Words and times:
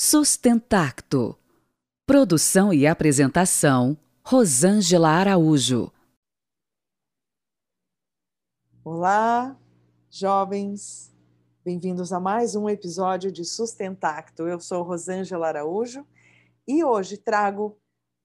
Sustentacto. 0.00 1.36
Produção 2.06 2.72
e 2.72 2.86
apresentação: 2.86 3.98
Rosângela 4.24 5.08
Araújo. 5.08 5.92
Olá, 8.84 9.58
jovens. 10.08 11.12
Bem-vindos 11.64 12.12
a 12.12 12.20
mais 12.20 12.54
um 12.54 12.68
episódio 12.68 13.32
de 13.32 13.44
Sustentacto. 13.44 14.46
Eu 14.46 14.60
sou 14.60 14.84
Rosângela 14.84 15.48
Araújo 15.48 16.06
e 16.64 16.84
hoje 16.84 17.16
trago 17.16 17.76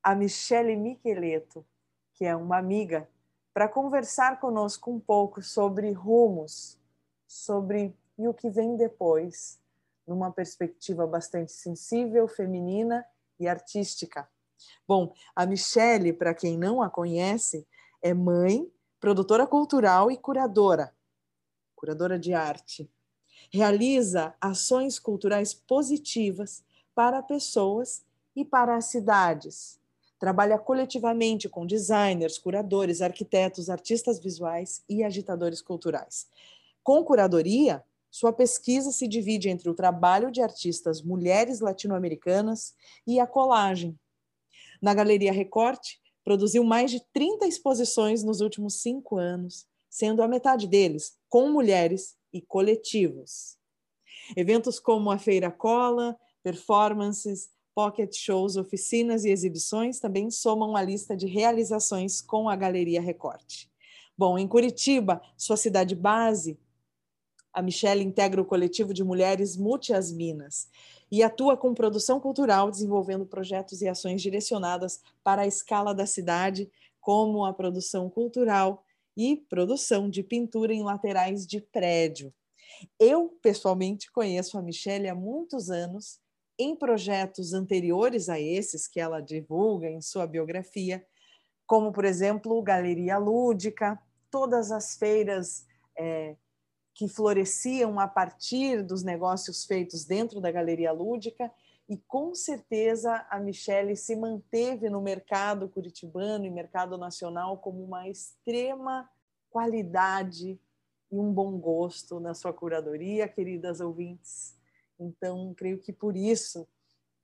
a 0.04 0.14
Michele 0.14 0.76
Micheleto, 0.76 1.66
que 2.14 2.24
é 2.24 2.36
uma 2.36 2.60
amiga, 2.60 3.10
para 3.52 3.68
conversar 3.68 4.40
conosco 4.40 4.92
um 4.92 5.00
pouco 5.00 5.42
sobre 5.42 5.92
rumos, 5.92 6.78
sobre 7.28 7.98
e 8.16 8.28
o 8.28 8.34
que 8.34 8.52
vem 8.52 8.78
depois 8.78 9.63
numa 10.08 10.32
perspectiva 10.32 11.08
bastante 11.08 11.52
sensível, 11.52 12.28
feminina 12.28 13.06
e 13.40 13.48
artística. 13.48 14.28
Bom, 14.88 15.14
a 15.36 15.46
Michele, 15.46 16.14
para 16.14 16.34
quem 16.34 16.58
não 16.58 16.82
a 16.82 16.90
conhece, 16.90 17.68
é 18.02 18.14
mãe, 18.14 18.70
produtora 19.00 19.46
cultural 19.48 20.12
e 20.12 20.18
curadora, 20.18 20.96
curadora 21.76 22.18
de 22.18 22.34
arte. 22.34 22.90
Realiza 23.52 24.34
ações 24.40 25.00
culturais 25.00 25.54
positivas 25.54 26.64
para 26.96 27.22
pessoas 27.22 28.06
e 28.36 28.46
para 28.46 28.76
as 28.76 28.86
cidades. 28.86 29.80
Trabalha 30.20 30.58
coletivamente 30.58 31.50
com 31.50 31.66
designers, 31.66 32.38
curadores, 32.38 33.02
arquitetos, 33.02 33.70
artistas 33.70 34.20
visuais 34.20 34.84
e 34.88 35.04
agitadores 35.04 35.62
culturais. 35.62 36.28
Com 36.82 37.04
curadoria, 37.04 37.84
sua 38.14 38.32
pesquisa 38.32 38.92
se 38.92 39.08
divide 39.08 39.50
entre 39.50 39.68
o 39.68 39.74
trabalho 39.74 40.30
de 40.30 40.40
artistas 40.40 41.02
mulheres 41.02 41.62
latino-americanas 41.62 42.76
e 43.08 43.20
a 43.20 43.26
colagem. 43.26 44.00
Na 44.80 44.94
Galeria 44.94 45.34
Recorte, 45.34 46.00
produziu 46.24 46.64
mais 46.64 46.92
de 46.92 47.04
30 47.12 47.48
exposições 47.48 48.24
nos 48.24 48.40
últimos 48.40 48.76
cinco 48.84 49.18
anos, 49.18 49.66
sendo 49.90 50.22
a 50.22 50.28
metade 50.28 50.68
deles 50.68 51.18
com 51.28 51.50
mulheres 51.50 52.16
e 52.32 52.40
coletivos. 52.40 53.58
Eventos 54.38 54.80
como 54.80 55.10
a 55.10 55.18
Feira 55.18 55.50
Cola, 55.50 56.16
performances, 56.44 57.50
pocket 57.74 58.16
shows, 58.16 58.58
oficinas 58.58 59.26
e 59.26 59.32
exibições 59.32 60.00
também 60.00 60.30
somam 60.30 60.76
a 60.76 60.84
lista 60.84 61.18
de 61.18 61.26
realizações 61.26 62.22
com 62.22 62.48
a 62.48 62.56
Galeria 62.56 63.02
Recorte. 63.02 63.72
Bom, 64.16 64.38
em 64.38 64.48
Curitiba, 64.48 65.20
sua 65.36 65.58
cidade 65.58 65.96
base, 65.96 66.60
a 67.54 67.62
Michelle 67.62 68.04
integra 68.04 68.42
o 68.42 68.46
coletivo 68.46 68.94
de 68.94 69.04
mulheres 69.04 69.56
Mútias 69.56 70.12
Minas 70.12 70.68
e 71.12 71.22
atua 71.22 71.56
com 71.56 71.74
produção 71.74 72.20
cultural, 72.20 72.72
desenvolvendo 72.72 73.26
projetos 73.26 73.82
e 73.82 73.88
ações 73.88 74.22
direcionadas 74.22 75.00
para 75.24 75.44
a 75.44 75.48
escala 75.48 75.94
da 75.94 76.08
cidade, 76.08 76.72
como 77.00 77.46
a 77.46 77.54
produção 77.54 78.10
cultural 78.10 78.84
e 79.16 79.38
produção 79.38 80.10
de 80.10 80.24
pintura 80.24 80.74
em 80.74 80.82
laterais 80.82 81.46
de 81.46 81.62
prédio. 81.62 82.34
Eu, 83.00 83.38
pessoalmente, 83.42 84.12
conheço 84.12 84.58
a 84.58 84.62
Michelle 84.62 85.08
há 85.08 85.14
muitos 85.14 85.70
anos 85.70 86.20
em 86.58 86.76
projetos 86.76 87.54
anteriores 87.54 88.30
a 88.30 88.40
esses 88.40 88.88
que 88.88 89.00
ela 89.00 89.22
divulga 89.22 89.88
em 89.88 90.02
sua 90.02 90.26
biografia, 90.26 91.06
como, 91.68 91.92
por 91.92 92.06
exemplo, 92.06 92.62
Galeria 92.62 93.18
Lúdica, 93.18 94.00
todas 94.32 94.72
as 94.72 94.98
feiras 94.98 95.66
é, 95.96 96.36
que 96.94 97.08
floresciam 97.08 98.00
a 98.00 98.08
partir 98.08 98.84
dos 98.84 99.04
negócios 99.04 99.66
feitos 99.66 100.06
dentro 100.06 100.40
da 100.40 100.52
galeria 100.52 100.92
lúdica 100.92 101.52
e 101.90 101.98
com 101.98 102.34
certeza 102.34 103.26
a 103.30 103.40
Michelle 103.40 103.96
se 103.96 104.16
manteve 104.16 104.90
no 104.90 105.02
mercado 105.02 105.68
curitibano 105.68 106.46
e 106.46 106.50
mercado 106.50 106.98
nacional 106.98 107.58
como 107.58 107.84
uma 107.84 108.08
extrema 108.08 109.10
qualidade 109.50 110.60
e 111.12 111.20
um 111.20 111.32
bom 111.32 111.58
gosto 111.58 112.20
na 112.20 112.34
sua 112.34 112.54
curadoria, 112.54 113.28
queridas 113.28 113.80
ouvintes. 113.82 114.56
Então, 115.00 115.54
creio 115.54 115.80
que 115.80 115.92
por 115.92 116.16
isso, 116.16 116.68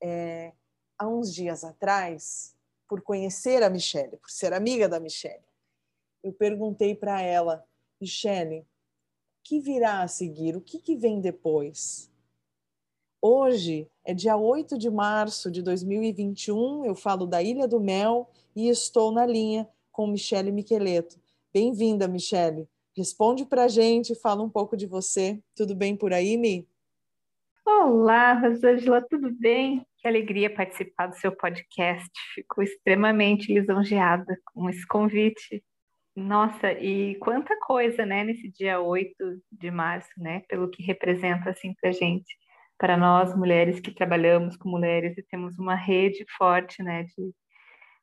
é, 0.02 0.54
há 0.98 1.08
uns 1.08 1.34
dias 1.34 1.64
atrás, 1.64 2.56
por 2.88 3.02
conhecer 3.02 3.64
a 3.64 3.70
Michelle, 3.70 4.18
por 4.18 4.30
ser 4.30 4.54
amiga 4.54 4.90
da 4.90 5.00
Michelle, 5.00 5.44
eu 6.24 6.34
perguntei 6.34 6.94
para 6.94 7.22
ela, 7.22 7.66
Michelle, 8.00 8.68
que 9.44 9.60
virá 9.60 10.02
a 10.02 10.08
seguir? 10.08 10.56
O 10.56 10.62
que, 10.62 10.80
que 10.80 10.96
vem 10.96 11.20
depois? 11.20 12.12
Hoje 13.22 13.90
é 14.06 14.14
dia 14.14 14.38
8 14.38 14.78
de 14.78 14.90
março 14.90 15.52
de 15.52 15.62
2021, 15.62 16.86
eu 16.86 16.96
falo 16.96 17.26
da 17.26 17.44
Ilha 17.44 17.68
do 17.68 17.80
Mel 17.80 18.30
e 18.56 18.70
estou 18.70 19.12
na 19.12 19.26
linha 19.26 19.68
com 19.92 20.08
Michele 20.08 20.52
Micheleto. 20.52 21.20
Bem-vinda, 21.54 22.08
Michele. 22.08 22.68
Responde 22.96 23.46
para 23.46 23.66
a 23.66 23.68
gente, 23.68 24.16
fala 24.16 24.42
um 24.42 24.50
pouco 24.50 24.78
de 24.78 24.86
você. 24.86 25.42
Tudo 25.56 25.76
bem 25.76 25.96
por 25.96 26.14
aí, 26.14 26.38
Mi? 26.38 26.68
Olá, 27.66 28.34
Rosângela, 28.34 29.02
tudo 29.02 29.32
bem? 29.32 29.86
Que 29.98 30.08
alegria 30.08 30.54
participar 30.54 31.08
do 31.08 31.16
seu 31.16 31.32
podcast. 31.32 32.10
Fico 32.34 32.64
extremamente 32.64 33.54
lisonjeada 33.54 34.40
com 34.46 34.70
esse 34.70 34.88
convite. 34.88 35.64
Nossa, 36.20 36.74
e 36.74 37.16
quanta 37.16 37.58
coisa, 37.62 38.06
né, 38.06 38.26
nesse 38.26 38.50
dia 38.52 38.82
8 38.82 39.42
de 39.50 39.72
março, 39.72 40.10
né, 40.18 40.42
pelo 40.50 40.70
que 40.70 40.84
representa, 40.84 41.50
assim, 41.50 41.74
para 41.80 41.92
gente, 41.92 42.36
para 42.78 42.98
nós, 42.98 43.36
mulheres 43.36 43.80
que 43.80 43.92
trabalhamos 43.92 44.58
com 44.58 44.70
mulheres 44.70 45.18
e 45.18 45.24
temos 45.24 45.58
uma 45.58 45.76
rede 45.76 46.26
forte, 46.38 46.84
né, 46.84 47.04
de, 47.04 47.34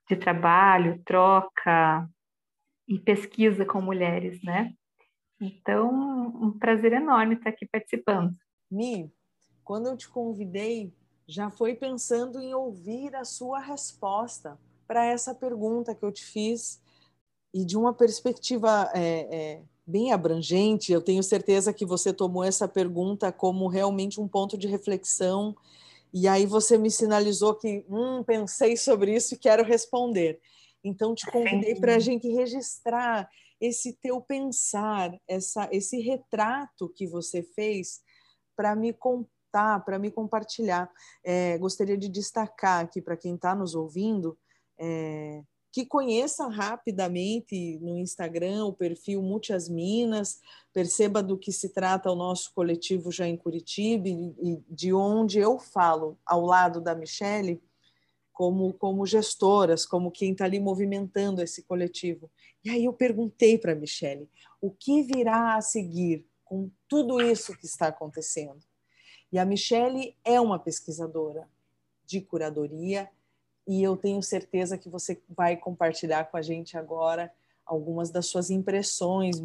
de 0.09 0.17
trabalho, 0.17 1.03
troca 1.05 2.09
e 2.89 2.99
pesquisa 2.99 3.67
com 3.67 3.83
mulheres, 3.83 4.43
né. 4.43 4.73
Então, 5.39 5.91
um 6.43 6.59
prazer 6.59 6.95
enorme 6.95 7.35
estar 7.35 7.51
aqui 7.51 7.67
participando. 7.67 8.35
Mi, 8.71 9.13
quando 9.63 9.89
eu 9.89 9.97
te 9.97 10.09
convidei, 10.09 10.91
já 11.29 11.51
foi 11.51 11.75
pensando 11.75 12.41
em 12.41 12.55
ouvir 12.55 13.15
a 13.15 13.25
sua 13.25 13.61
resposta 13.61 14.59
para 14.87 15.05
essa 15.05 15.35
pergunta 15.35 15.95
que 15.95 16.05
eu 16.05 16.13
te 16.13 16.25
fiz 16.25 16.81
e 17.57 17.65
de 17.65 17.75
uma 17.75 17.95
perspectiva 17.95 18.91
é, 18.95 19.01
é, 19.35 19.63
bem 19.87 20.13
abrangente. 20.13 20.93
Eu 20.93 21.01
tenho 21.01 21.23
certeza 21.23 21.73
que 21.73 21.87
você 21.87 22.13
tomou 22.13 22.45
essa 22.45 22.69
pergunta 22.69 23.33
como 23.33 23.67
realmente 23.67 24.21
um 24.21 24.29
ponto 24.29 24.59
de 24.59 24.69
reflexão, 24.69 25.57
e 26.13 26.29
aí 26.29 26.45
você 26.45 26.77
me 26.77 26.91
sinalizou 26.91 27.55
que, 27.55 27.83
hum, 27.89 28.23
pensei 28.23 28.77
sobre 28.77 29.17
isso 29.17 29.35
e 29.35 29.39
quero 29.39 29.65
responder. 29.65 30.39
Então, 30.85 31.15
te 31.15 31.25
convidei 31.31 31.75
para 31.77 31.97
a 31.97 31.99
gente 31.99 32.29
registrar 32.29 33.27
esse 33.59 33.95
teu 34.03 34.21
pensar, 34.21 35.19
essa, 35.27 35.67
esse 35.73 35.99
retrato 35.99 36.91
que 36.91 37.07
você 37.07 37.43
fez 37.43 38.03
para 38.55 38.77
me 38.77 38.93
contar, 38.93 39.83
para 39.83 39.99
me 39.99 40.11
compartilhar. 40.11 40.91
É, 41.25 41.57
gostaria 41.57 41.97
de 41.97 42.11
destacar 42.11 42.85
aqui 42.85 43.01
para 43.01 43.17
quem 43.17 43.35
está 43.35 43.55
nos 43.55 43.75
ouvindo. 43.75 44.39
É, 44.79 45.43
que 45.77 45.85
conheça 45.85 46.49
rapidamente 46.49 47.79
no 47.83 47.99
Instagram 47.99 48.65
o 48.65 48.73
perfil 48.73 49.21
Muitas 49.21 49.69
Minas, 49.69 50.41
perceba 50.73 51.23
do 51.23 51.37
que 51.37 51.53
se 51.53 51.69
trata 51.69 52.11
o 52.11 52.15
nosso 52.15 52.51
coletivo 52.55 53.13
já 53.13 53.29
em 53.29 53.37
Curitiba 53.37 54.09
e 54.09 54.59
de 54.71 54.95
onde 54.95 55.39
eu 55.39 55.59
falo 55.59 56.19
ao 56.25 56.41
lado 56.41 56.81
da 56.81 56.95
Michele 56.95 57.63
como, 58.33 58.73
como 58.73 59.05
gestoras, 59.05 59.85
como 59.85 60.11
quem 60.11 60.33
está 60.33 60.47
ali 60.47 60.59
movimentando 60.59 61.43
esse 61.43 61.63
coletivo. 61.65 62.31
E 62.65 62.71
aí 62.71 62.87
eu 62.87 62.95
perguntei 62.95 63.59
para 63.59 63.73
a 63.73 63.77
Michele, 63.77 64.31
o 64.63 64.71
que 64.71 65.03
virá 65.03 65.57
a 65.57 65.61
seguir 65.61 66.27
com 66.43 66.71
tudo 66.89 67.21
isso 67.21 67.55
que 67.55 67.67
está 67.67 67.89
acontecendo? 67.89 68.65
E 69.31 69.39
a 69.39 69.45
Michele 69.45 70.17
é 70.25 70.41
uma 70.41 70.59
pesquisadora 70.59 71.47
de 72.07 72.23
curadoria, 72.23 73.11
e 73.67 73.83
eu 73.83 73.97
tenho 73.97 74.23
certeza 74.23 74.79
que 74.79 74.89
você 74.89 75.21
vai 75.29 75.57
compartilhar 75.57 76.25
com 76.27 76.37
a 76.37 76.43
gente 76.43 76.77
agora 76.77 77.33
algumas 77.65 78.11
das 78.11 78.27
suas 78.27 78.49
impressões 78.51 79.43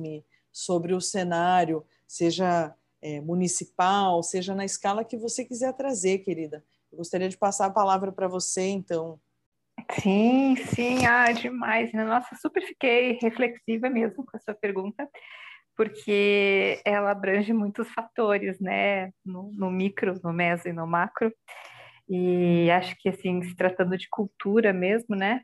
sobre 0.52 0.94
o 0.94 1.02
cenário, 1.02 1.84
seja 2.08 2.76
é, 3.02 3.20
municipal, 3.20 4.22
seja 4.22 4.54
na 4.54 4.64
escala 4.64 5.04
que 5.04 5.18
você 5.18 5.44
quiser 5.44 5.74
trazer, 5.74 6.20
querida. 6.20 6.64
Eu 6.92 7.00
gostaria 7.00 7.28
de 7.28 7.38
passar 7.38 7.66
a 7.66 7.72
palavra 7.72 8.12
para 8.12 8.28
você, 8.28 8.68
então. 8.68 9.20
Sim, 10.00 10.56
sim, 10.56 11.06
ah, 11.06 11.32
demais. 11.32 11.92
Nossa, 11.94 12.36
super 12.36 12.62
fiquei 12.64 13.18
reflexiva 13.22 13.90
mesmo 13.90 14.24
com 14.26 14.38
a 14.38 14.40
sua 14.40 14.54
pergunta, 14.54 15.10
porque 15.76 16.80
ela 16.86 17.12
abrange 17.12 17.54
muitos 17.54 17.90
fatores, 17.90 18.60
né, 18.60 19.12
no, 19.26 19.52
no 19.54 19.72
micro, 19.72 20.20
no 20.24 20.32
meso 20.32 20.68
e 20.68 20.74
no 20.74 20.86
macro. 20.86 21.34
E 22.14 22.70
acho 22.70 22.94
que, 22.98 23.08
assim, 23.08 23.42
se 23.42 23.56
tratando 23.56 23.98
de 23.98 24.10
cultura 24.10 24.74
mesmo, 24.74 25.16
né? 25.16 25.44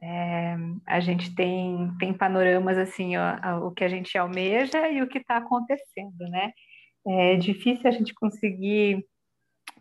É, 0.00 0.56
a 0.86 1.00
gente 1.00 1.34
tem, 1.34 1.90
tem 1.98 2.14
panoramas, 2.14 2.78
assim, 2.78 3.16
ó, 3.16 3.66
o 3.66 3.72
que 3.72 3.82
a 3.82 3.88
gente 3.88 4.16
almeja 4.16 4.88
e 4.88 5.02
o 5.02 5.08
que 5.08 5.18
está 5.18 5.38
acontecendo, 5.38 6.28
né? 6.28 6.52
É 7.04 7.34
difícil 7.34 7.88
a 7.88 7.90
gente 7.90 8.14
conseguir 8.14 9.04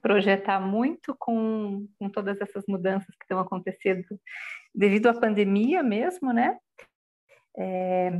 projetar 0.01 0.59
muito 0.59 1.15
com, 1.19 1.87
com 1.99 2.09
todas 2.09 2.41
essas 2.41 2.63
mudanças 2.67 3.15
que 3.15 3.23
estão 3.23 3.37
acontecendo 3.37 4.03
devido 4.73 5.07
à 5.07 5.13
pandemia 5.13 5.83
mesmo, 5.83 6.33
né? 6.33 6.57
É, 7.55 8.19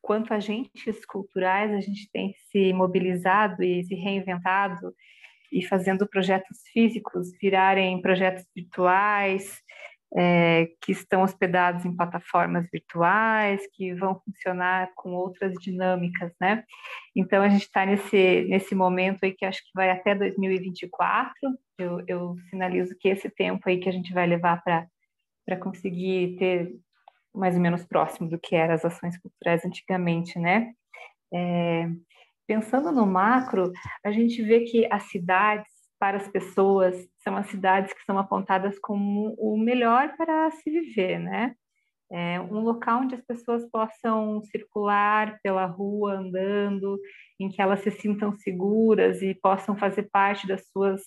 quanto 0.00 0.32
agentes 0.32 1.04
culturais, 1.06 1.72
a 1.72 1.80
gente 1.80 2.08
tem 2.12 2.34
se 2.52 2.72
mobilizado 2.72 3.64
e 3.64 3.82
se 3.82 3.96
reinventado 3.96 4.94
e 5.52 5.62
fazendo 5.66 6.08
projetos 6.08 6.58
físicos 6.72 7.30
virarem 7.40 8.00
projetos 8.00 8.44
virtuais, 8.56 9.60
é, 10.14 10.68
que 10.80 10.92
estão 10.92 11.22
hospedados 11.22 11.84
em 11.84 11.96
plataformas 11.96 12.68
virtuais, 12.70 13.62
que 13.72 13.94
vão 13.94 14.20
funcionar 14.20 14.90
com 14.94 15.10
outras 15.10 15.54
dinâmicas, 15.54 16.32
né? 16.40 16.64
Então, 17.16 17.42
a 17.42 17.48
gente 17.48 17.62
está 17.62 17.86
nesse, 17.86 18.42
nesse 18.48 18.74
momento 18.74 19.24
aí 19.24 19.32
que 19.32 19.44
acho 19.44 19.60
que 19.60 19.70
vai 19.74 19.90
até 19.90 20.14
2024, 20.14 21.34
eu, 21.78 22.04
eu 22.06 22.36
sinalizo 22.50 22.94
que 22.98 23.08
esse 23.08 23.30
tempo 23.30 23.68
aí 23.68 23.78
que 23.78 23.88
a 23.88 23.92
gente 23.92 24.12
vai 24.12 24.26
levar 24.26 24.62
para 24.62 25.56
conseguir 25.56 26.36
ter 26.38 26.74
mais 27.34 27.54
ou 27.54 27.60
menos 27.60 27.84
próximo 27.84 28.28
do 28.28 28.38
que 28.38 28.54
eram 28.54 28.74
as 28.74 28.84
ações 28.84 29.18
culturais 29.18 29.64
antigamente, 29.64 30.38
né? 30.38 30.72
É, 31.32 31.88
pensando 32.46 32.92
no 32.92 33.06
macro, 33.06 33.72
a 34.04 34.10
gente 34.10 34.42
vê 34.42 34.60
que 34.60 34.86
as 34.90 35.04
cidades, 35.04 35.70
para 35.98 36.16
as 36.16 36.28
pessoas, 36.28 36.96
são 37.22 37.36
as 37.36 37.46
cidades 37.46 37.92
que 37.92 38.04
são 38.04 38.18
apontadas 38.18 38.78
como 38.80 39.34
o 39.38 39.56
melhor 39.56 40.16
para 40.16 40.50
se 40.50 40.70
viver, 40.70 41.18
né? 41.18 41.54
É 42.10 42.38
um 42.38 42.60
local 42.60 43.00
onde 43.00 43.14
as 43.14 43.22
pessoas 43.22 43.64
possam 43.70 44.42
circular 44.42 45.38
pela 45.42 45.64
rua 45.64 46.18
andando, 46.18 47.00
em 47.40 47.48
que 47.48 47.62
elas 47.62 47.80
se 47.80 47.90
sintam 47.90 48.32
seguras 48.34 49.22
e 49.22 49.34
possam 49.34 49.74
fazer 49.74 50.10
parte 50.12 50.46
das 50.46 50.68
suas 50.68 51.00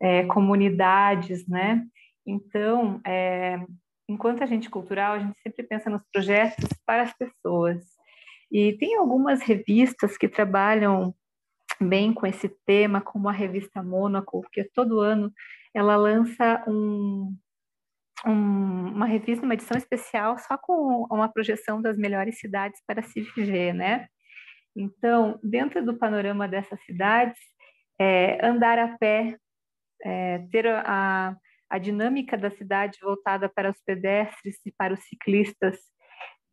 é, 0.00 0.24
comunidades, 0.26 1.46
né? 1.48 1.84
Então, 2.24 3.00
é, 3.04 3.58
enquanto 4.08 4.42
agente 4.42 4.70
cultural, 4.70 5.14
a 5.14 5.18
gente 5.18 5.40
sempre 5.40 5.64
pensa 5.64 5.90
nos 5.90 6.02
projetos 6.12 6.68
para 6.86 7.02
as 7.02 7.12
pessoas. 7.12 7.93
E 8.54 8.78
tem 8.78 8.94
algumas 8.94 9.42
revistas 9.42 10.16
que 10.16 10.28
trabalham 10.28 11.12
bem 11.80 12.14
com 12.14 12.24
esse 12.24 12.48
tema, 12.64 13.00
como 13.00 13.28
a 13.28 13.32
revista 13.32 13.82
Mônaco, 13.82 14.46
que 14.52 14.62
todo 14.62 15.00
ano 15.00 15.32
ela 15.74 15.96
lança 15.96 16.62
um, 16.68 17.36
um, 18.24 18.92
uma 18.92 19.06
revista, 19.06 19.44
uma 19.44 19.54
edição 19.54 19.76
especial 19.76 20.38
só 20.38 20.56
com 20.56 21.04
uma 21.10 21.28
projeção 21.28 21.82
das 21.82 21.98
melhores 21.98 22.38
cidades 22.38 22.80
para 22.86 23.02
se 23.02 23.22
viver, 23.34 23.72
né? 23.72 24.06
Então, 24.76 25.36
dentro 25.42 25.84
do 25.84 25.98
panorama 25.98 26.46
dessas 26.46 26.80
cidades, 26.84 27.40
é, 28.00 28.38
andar 28.46 28.78
a 28.78 28.96
pé, 28.98 29.36
é, 30.04 30.38
ter 30.52 30.68
a, 30.68 31.36
a 31.68 31.78
dinâmica 31.78 32.38
da 32.38 32.52
cidade 32.52 33.00
voltada 33.02 33.48
para 33.48 33.68
os 33.70 33.82
pedestres 33.84 34.64
e 34.64 34.70
para 34.70 34.94
os 34.94 35.00
ciclistas, 35.00 35.76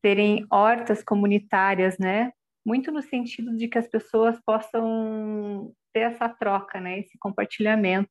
terem 0.02 0.46
hortas 0.50 1.04
comunitárias, 1.04 1.98
né? 1.98 2.32
Muito 2.66 2.92
no 2.92 3.02
sentido 3.02 3.56
de 3.56 3.68
que 3.68 3.78
as 3.78 3.88
pessoas 3.88 4.40
possam 4.46 5.74
ter 5.94 6.02
essa 6.02 6.30
troca, 6.30 6.80
né? 6.80 7.00
Esse 7.00 7.18
compartilhamento 7.20 8.10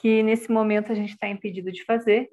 que 0.00 0.22
nesse 0.22 0.50
momento 0.50 0.90
a 0.90 0.94
gente 0.94 1.10
está 1.10 1.28
impedido 1.28 1.70
de 1.70 1.84
fazer, 1.84 2.28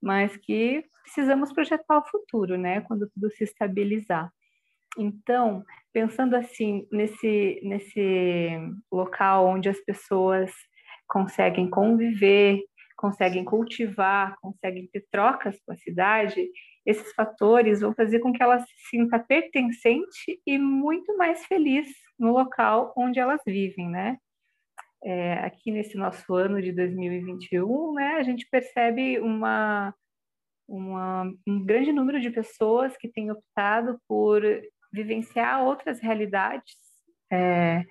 mas 0.00 0.36
que 0.36 0.84
precisamos 1.02 1.52
projetar 1.52 1.98
o 1.98 2.06
futuro, 2.06 2.56
né? 2.56 2.80
Quando 2.82 3.08
tudo 3.10 3.30
se 3.30 3.44
estabilizar. 3.44 4.30
Então, 4.98 5.64
pensando 5.92 6.36
assim 6.36 6.86
nesse 6.90 7.60
nesse 7.62 8.50
local 8.90 9.46
onde 9.46 9.68
as 9.68 9.80
pessoas 9.84 10.50
conseguem 11.08 11.68
conviver, 11.68 12.60
conseguem 13.02 13.44
cultivar, 13.44 14.36
conseguem 14.40 14.86
ter 14.86 15.04
trocas 15.10 15.60
com 15.66 15.72
a 15.72 15.76
cidade, 15.76 16.48
esses 16.86 17.12
fatores 17.14 17.80
vão 17.80 17.92
fazer 17.92 18.20
com 18.20 18.32
que 18.32 18.40
ela 18.40 18.60
se 18.60 18.72
sinta 18.90 19.18
pertencente 19.18 20.40
e 20.46 20.56
muito 20.56 21.16
mais 21.16 21.44
feliz 21.46 21.88
no 22.16 22.32
local 22.32 22.94
onde 22.96 23.18
elas 23.18 23.40
vivem, 23.44 23.88
né? 23.88 24.18
É, 25.04 25.34
aqui 25.40 25.72
nesse 25.72 25.96
nosso 25.96 26.32
ano 26.32 26.62
de 26.62 26.70
2021, 26.70 27.94
né, 27.94 28.14
a 28.18 28.22
gente 28.22 28.46
percebe 28.48 29.18
uma, 29.18 29.92
uma, 30.68 31.24
um 31.44 31.64
grande 31.64 31.90
número 31.90 32.20
de 32.20 32.30
pessoas 32.30 32.96
que 32.96 33.08
têm 33.08 33.32
optado 33.32 34.00
por 34.06 34.42
vivenciar 34.92 35.64
outras 35.64 35.98
realidades 35.98 36.76
é, 37.32 37.84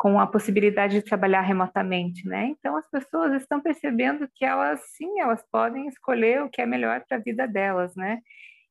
com 0.00 0.18
a 0.18 0.26
possibilidade 0.26 0.94
de 0.94 1.02
trabalhar 1.02 1.42
remotamente, 1.42 2.26
né? 2.26 2.46
Então 2.46 2.74
as 2.74 2.88
pessoas 2.88 3.34
estão 3.34 3.60
percebendo 3.60 4.26
que 4.34 4.46
elas 4.46 4.80
sim, 4.96 5.20
elas 5.20 5.44
podem 5.52 5.88
escolher 5.88 6.42
o 6.42 6.48
que 6.48 6.62
é 6.62 6.64
melhor 6.64 7.04
para 7.06 7.18
a 7.18 7.20
vida 7.20 7.46
delas, 7.46 7.94
né? 7.94 8.18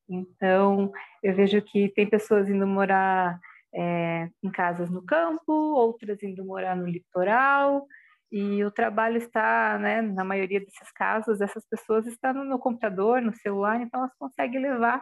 Então 0.08 0.90
eu 1.22 1.32
vejo 1.32 1.62
que 1.62 1.88
tem 1.90 2.04
pessoas 2.04 2.48
indo 2.48 2.66
morar 2.66 3.38
é, 3.72 4.28
em 4.42 4.50
casas 4.50 4.90
no 4.90 5.06
campo, 5.06 5.52
outras 5.52 6.20
indo 6.20 6.44
morar 6.44 6.74
no 6.74 6.84
litoral, 6.84 7.86
e 8.32 8.64
o 8.64 8.70
trabalho 8.72 9.18
está, 9.18 9.78
né, 9.78 10.02
na 10.02 10.24
maioria 10.24 10.58
desses 10.58 10.90
casos, 10.92 11.40
essas 11.40 11.64
pessoas 11.64 12.08
estão 12.08 12.44
no 12.44 12.58
computador, 12.58 13.22
no 13.22 13.32
celular, 13.34 13.80
então 13.80 14.00
elas 14.00 14.14
conseguem 14.18 14.60
levar 14.60 15.00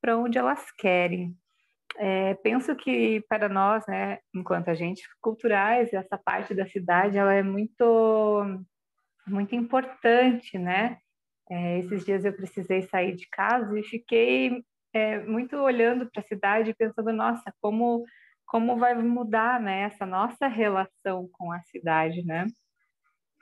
para 0.00 0.18
onde 0.18 0.36
elas 0.36 0.64
querem. 0.72 1.36
É, 1.98 2.34
penso 2.34 2.74
que 2.76 3.20
para 3.28 3.48
nós, 3.48 3.84
né, 3.86 4.18
enquanto 4.34 4.68
agentes 4.68 5.04
culturais, 5.20 5.92
essa 5.92 6.16
parte 6.16 6.54
da 6.54 6.66
cidade 6.66 7.18
ela 7.18 7.34
é 7.34 7.42
muito, 7.42 8.64
muito 9.26 9.54
importante, 9.54 10.58
né? 10.58 10.98
É, 11.50 11.78
esses 11.80 12.04
dias 12.04 12.24
eu 12.24 12.32
precisei 12.32 12.82
sair 12.82 13.14
de 13.16 13.28
casa 13.28 13.78
e 13.78 13.82
fiquei 13.82 14.62
é, 14.94 15.18
muito 15.20 15.56
olhando 15.56 16.08
para 16.10 16.22
a 16.22 16.26
cidade, 16.26 16.74
pensando, 16.74 17.12
nossa, 17.12 17.52
como 17.60 18.04
como 18.46 18.76
vai 18.76 18.94
mudar, 18.94 19.60
né, 19.60 19.82
essa 19.82 20.04
nossa 20.04 20.48
relação 20.48 21.28
com 21.32 21.52
a 21.52 21.60
cidade, 21.62 22.24
né? 22.24 22.46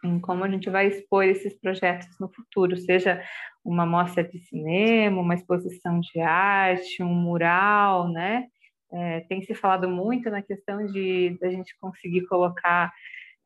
em 0.04 0.20
como 0.20 0.44
a 0.44 0.48
gente 0.48 0.70
vai 0.70 0.86
expor 0.86 1.24
esses 1.24 1.58
projetos 1.58 2.08
no 2.20 2.32
futuro, 2.32 2.76
seja 2.76 3.22
uma 3.68 3.84
mostra 3.84 4.24
de 4.24 4.38
cinema, 4.38 5.20
uma 5.20 5.34
exposição 5.34 6.00
de 6.00 6.20
arte, 6.20 7.02
um 7.02 7.14
mural, 7.14 8.08
né? 8.08 8.46
É, 8.90 9.20
tem 9.20 9.42
se 9.42 9.54
falado 9.54 9.88
muito 9.88 10.30
na 10.30 10.40
questão 10.40 10.86
de 10.86 11.38
a 11.42 11.50
gente 11.50 11.76
conseguir 11.78 12.26
colocar, 12.26 12.90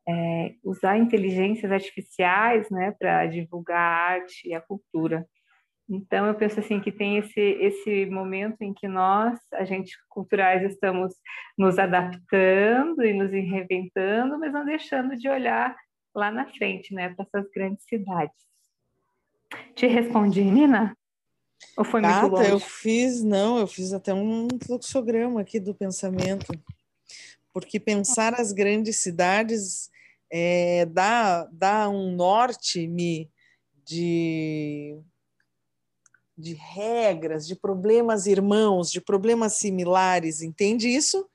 é, 0.07 0.53
usar 0.63 0.97
inteligências 0.97 1.69
artificiais, 1.69 2.69
né, 2.69 2.95
para 2.97 3.25
divulgar 3.27 3.77
a 3.77 4.13
arte 4.13 4.47
e 4.47 4.53
a 4.53 4.61
cultura. 4.61 5.25
Então, 5.89 6.25
eu 6.25 6.35
penso 6.35 6.61
assim 6.61 6.79
que 6.79 6.91
tem 6.91 7.17
esse, 7.17 7.41
esse 7.41 8.05
momento 8.05 8.61
em 8.61 8.73
que 8.73 8.87
nós, 8.87 9.37
agentes 9.51 9.93
culturais, 10.07 10.63
estamos 10.63 11.13
nos 11.57 11.77
adaptando 11.77 13.03
e 13.03 13.13
nos 13.13 13.29
reinventando, 13.31 14.39
mas 14.39 14.53
não 14.53 14.63
deixando 14.63 15.17
de 15.17 15.27
olhar 15.27 15.75
lá 16.15 16.31
na 16.31 16.45
frente, 16.45 16.93
né, 16.93 17.13
para 17.13 17.25
essas 17.25 17.51
grandes 17.51 17.83
cidades. 17.83 18.52
Te 19.75 19.87
respondi, 19.87 20.43
Nina? 20.43 20.95
Ou 21.77 21.83
foi 21.83 22.01
Cata, 22.01 22.21
muito 22.21 22.35
longe? 22.35 22.51
eu 22.51 22.59
fiz, 22.59 23.23
não, 23.23 23.57
eu 23.57 23.67
fiz 23.67 23.93
até 23.93 24.13
um 24.13 24.47
fluxograma 24.65 25.41
aqui 25.41 25.59
do 25.59 25.73
pensamento, 25.73 26.53
porque 27.53 27.79
pensar 27.79 28.33
as 28.33 28.51
grandes 28.51 28.97
cidades 28.97 29.89
é, 30.31 30.85
dá, 30.85 31.47
dá 31.51 31.89
um 31.89 32.11
norte 32.15 32.87
me 32.87 33.29
de 33.85 34.97
de 36.35 36.55
regras, 36.55 37.45
de 37.47 37.55
problemas 37.55 38.25
irmãos, 38.25 38.91
de 38.91 38.99
problemas 38.99 39.53
similares, 39.53 40.41
entende 40.41 40.87
isso? 40.87 41.29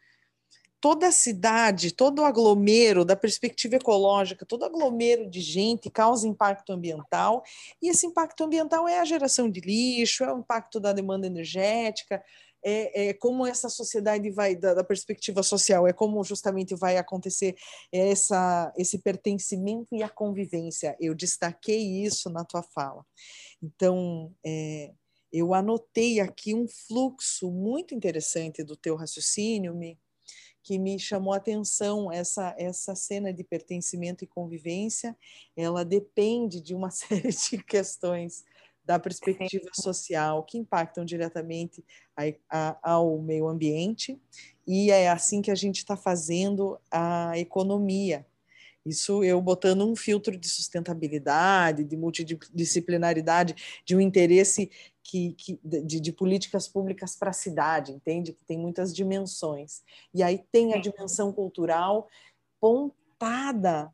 Toda 0.81 1.09
a 1.09 1.13
cidade, 1.13 1.93
todo 1.93 2.21
o 2.21 2.25
aglomero, 2.25 3.05
da 3.05 3.17
perspectiva 3.17 3.77
ecológica, 3.77 4.47
todo 4.47 4.65
aglomero 4.65 5.29
de 5.29 5.41
gente 5.41 5.91
causa 5.91 6.29
impacto 6.29 6.73
ambiental, 6.73 7.43
e 7.83 7.89
esse 7.89 8.07
impacto 8.07 8.45
ambiental 8.45 8.89
é 8.89 9.01
a 9.01 9.05
geração 9.05 9.51
de 9.51 9.61
lixo, 9.61 10.25
é 10.25 10.33
o 10.33 10.39
impacto 10.39 10.79
da 10.79 10.93
demanda 10.93 11.27
energética, 11.27 12.23
é, 12.65 13.09
é 13.09 13.15
como 13.15 13.47
essa 13.47 13.69
sociedade 13.69 14.31
vai, 14.31 14.57
da, 14.57 14.75
da, 14.75 14.85
perspectiva 14.85 15.43
social, 15.43 15.87
é 15.87 15.93
como 15.93 16.23
justamente 16.25 16.75
vai 16.75 16.97
acontecer 16.97 17.57
essa, 17.93 18.73
esse 18.77 18.99
pertencimento 18.99 19.95
e 19.95 20.03
a 20.03 20.09
convivência. 20.09 20.97
Eu 21.01 21.15
destaquei 21.15 22.03
isso 22.05 22.29
na 22.31 22.45
tua 22.45 22.63
fala. 22.63 23.05
Então, 23.63 24.33
é, 24.45 24.93
eu 25.33 25.55
anotei 25.55 26.21
aqui 26.21 26.55
um 26.55 26.67
fluxo 26.67 27.51
muito 27.51 27.95
interessante 27.95 28.65
do 28.65 28.77
teu 28.77 28.97
raciocínio, 28.97 29.75
me 29.75 29.99
que 30.69 30.79
me 30.79 30.99
chamou 30.99 31.33
a 31.33 31.39
atenção 31.39 32.13
essa 32.13 32.55
essa 32.59 32.95
cena 32.95 33.33
de 33.33 33.43
pertencimento 33.43 34.23
e 34.23 34.27
convivência. 34.27 35.17
Ela 35.57 35.83
depende 35.83 36.61
de 36.61 36.75
uma 36.75 36.91
série 36.93 37.31
de 37.31 37.65
questões 37.65 38.45
da 38.85 38.99
perspectiva 38.99 39.71
social 39.73 40.43
que 40.45 40.59
impactam 40.59 41.07
diretamente 41.07 41.83
a, 42.15 42.25
a, 42.51 42.79
ao 42.83 43.19
meio 43.19 43.49
ambiente. 43.49 44.21
E 44.67 44.91
é 44.91 45.09
assim 45.09 45.41
que 45.41 45.51
a 45.51 45.55
gente 45.55 45.79
está 45.79 45.97
fazendo 45.97 46.79
a 46.91 47.33
economia. 47.39 48.27
Isso 48.85 49.25
eu 49.25 49.41
botando 49.41 49.87
um 49.87 49.97
filtro 49.97 50.37
de 50.37 50.49
sustentabilidade, 50.49 51.83
de 51.83 51.97
multidisciplinaridade, 51.97 53.83
de 53.87 53.97
um 53.97 54.01
interesse 54.01 54.71
que, 55.09 55.33
que 55.33 55.59
de, 55.65 56.01
de, 56.01 56.13
políticas 56.13 56.69
públicas 56.69 57.17
para 57.17 57.31
a 57.31 57.33
cidade, 57.33 57.93
entende? 57.93 58.35
Que 58.35 58.45
tem 58.45 58.59
muitas 58.59 58.95
dimensões. 58.95 59.83
E 60.13 60.23
aí 60.23 60.45
tem 60.53 60.75
a 60.75 60.79
dimensão 60.79 61.33
cultural 61.33 62.07
pontada 62.61 63.91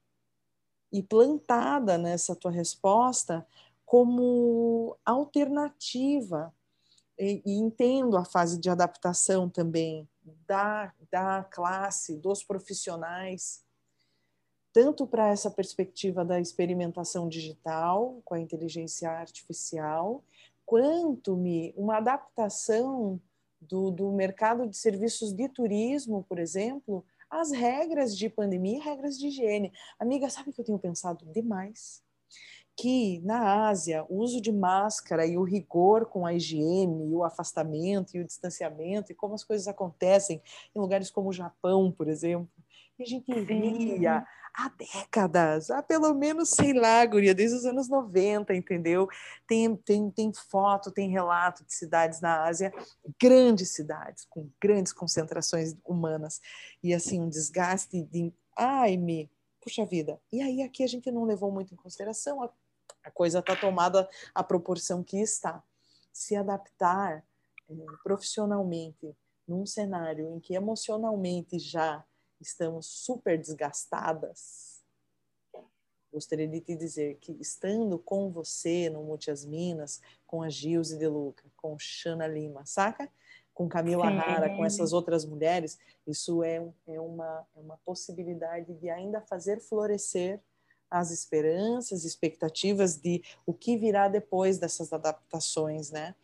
e 0.92 1.04
plantada 1.04 1.96
nessa 1.96 2.34
tua 2.34 2.50
resposta 2.50 3.46
como 3.86 4.96
alternativa. 5.04 6.52
E, 7.16 7.40
e 7.46 7.52
entendo 7.58 8.16
a 8.16 8.24
fase 8.24 8.58
de 8.58 8.68
adaptação 8.68 9.48
também 9.48 10.08
da, 10.48 10.92
da 11.12 11.44
classe, 11.44 12.16
dos 12.16 12.42
profissionais, 12.42 13.64
tanto 14.72 15.06
para 15.06 15.28
essa 15.28 15.48
perspectiva 15.48 16.24
da 16.24 16.40
experimentação 16.40 17.28
digital 17.28 18.20
com 18.24 18.34
a 18.34 18.40
inteligência 18.40 19.08
artificial, 19.08 20.24
quanto-me 20.64 21.74
uma 21.76 21.98
adaptação 21.98 23.20
do, 23.60 23.90
do 23.90 24.12
mercado 24.12 24.66
de 24.68 24.76
serviços 24.76 25.32
de 25.32 25.48
turismo, 25.48 26.24
por 26.28 26.38
exemplo, 26.38 27.04
às 27.30 27.50
regras 27.50 28.16
de 28.16 28.28
pandemia 28.28 28.78
e 28.78 28.80
regras 28.80 29.18
de 29.18 29.28
higiene. 29.28 29.72
Amiga, 29.98 30.28
sabe 30.30 30.52
que 30.52 30.60
eu 30.60 30.64
tenho 30.64 30.78
pensado 30.78 31.24
demais? 31.26 32.02
Que 32.76 33.20
na 33.20 33.68
Ásia, 33.68 34.04
o 34.08 34.18
uso 34.18 34.40
de 34.40 34.52
máscara 34.52 35.26
e 35.26 35.36
o 35.36 35.44
rigor 35.44 36.06
com 36.06 36.26
a 36.26 36.34
higiene, 36.34 37.08
e 37.08 37.14
o 37.14 37.24
afastamento 37.24 38.16
e 38.16 38.20
o 38.20 38.24
distanciamento, 38.24 39.12
e 39.12 39.14
como 39.14 39.34
as 39.34 39.44
coisas 39.44 39.68
acontecem 39.68 40.42
em 40.74 40.80
lugares 40.80 41.10
como 41.10 41.28
o 41.28 41.32
Japão, 41.32 41.90
por 41.92 42.08
exemplo, 42.08 42.48
e 42.98 43.02
a 43.02 43.06
gente 43.06 43.40
via 43.40 44.26
há 44.54 44.68
décadas, 44.68 45.68
há 45.68 45.82
pelo 45.82 46.14
menos, 46.14 46.50
sei 46.50 46.72
lá, 46.72 47.04
guria, 47.04 47.34
desde 47.34 47.56
os 47.56 47.66
anos 47.66 47.88
90, 47.88 48.54
entendeu? 48.54 49.08
Tem, 49.48 49.76
tem, 49.76 50.10
tem 50.10 50.32
foto, 50.32 50.92
tem 50.92 51.10
relato 51.10 51.64
de 51.64 51.74
cidades 51.74 52.20
na 52.20 52.44
Ásia, 52.44 52.72
grandes 53.20 53.70
cidades, 53.70 54.24
com 54.30 54.48
grandes 54.62 54.92
concentrações 54.92 55.74
humanas, 55.84 56.40
e 56.82 56.94
assim, 56.94 57.20
um 57.20 57.28
desgaste 57.28 58.02
de, 58.04 58.32
ai, 58.56 58.96
me, 58.96 59.28
puxa 59.60 59.84
vida. 59.84 60.20
E 60.32 60.40
aí 60.40 60.62
aqui 60.62 60.84
a 60.84 60.88
gente 60.88 61.10
não 61.10 61.24
levou 61.24 61.50
muito 61.50 61.74
em 61.74 61.76
consideração, 61.76 62.40
a, 62.40 62.50
a 63.02 63.10
coisa 63.10 63.40
está 63.40 63.56
tomada 63.56 64.08
a 64.32 64.44
proporção 64.44 65.02
que 65.02 65.18
está. 65.18 65.62
Se 66.12 66.36
adaptar 66.36 67.24
é, 67.68 67.74
profissionalmente 68.04 69.16
num 69.48 69.66
cenário 69.66 70.30
em 70.30 70.38
que 70.38 70.54
emocionalmente 70.54 71.58
já 71.58 72.04
estamos 72.44 72.86
super 72.86 73.38
desgastadas, 73.38 74.74
gostaria 76.14 76.46
de 76.46 76.60
te 76.60 76.76
dizer 76.76 77.16
que 77.20 77.32
estando 77.40 77.98
com 77.98 78.30
você 78.30 78.88
no 78.88 79.02
Multias 79.02 79.44
Minas, 79.44 80.00
com 80.26 80.42
a 80.42 80.48
Gilze 80.48 80.96
De 80.96 81.08
Luca, 81.08 81.44
com 81.56 81.76
Shana 81.76 82.26
Lima, 82.26 82.64
saca? 82.64 83.10
Com 83.52 83.68
Camila 83.68 84.08
Sim. 84.08 84.16
Rara, 84.16 84.56
com 84.56 84.64
essas 84.64 84.92
outras 84.92 85.24
mulheres, 85.24 85.78
isso 86.06 86.42
é, 86.42 86.64
é, 86.86 87.00
uma, 87.00 87.46
é 87.56 87.60
uma 87.60 87.76
possibilidade 87.78 88.72
de 88.74 88.88
ainda 88.88 89.20
fazer 89.20 89.60
florescer 89.60 90.40
as 90.88 91.10
esperanças, 91.10 92.04
expectativas 92.04 92.96
de 92.96 93.22
o 93.44 93.52
que 93.52 93.76
virá 93.76 94.06
depois 94.06 94.58
dessas 94.58 94.92
adaptações, 94.92 95.90
né? 95.90 96.14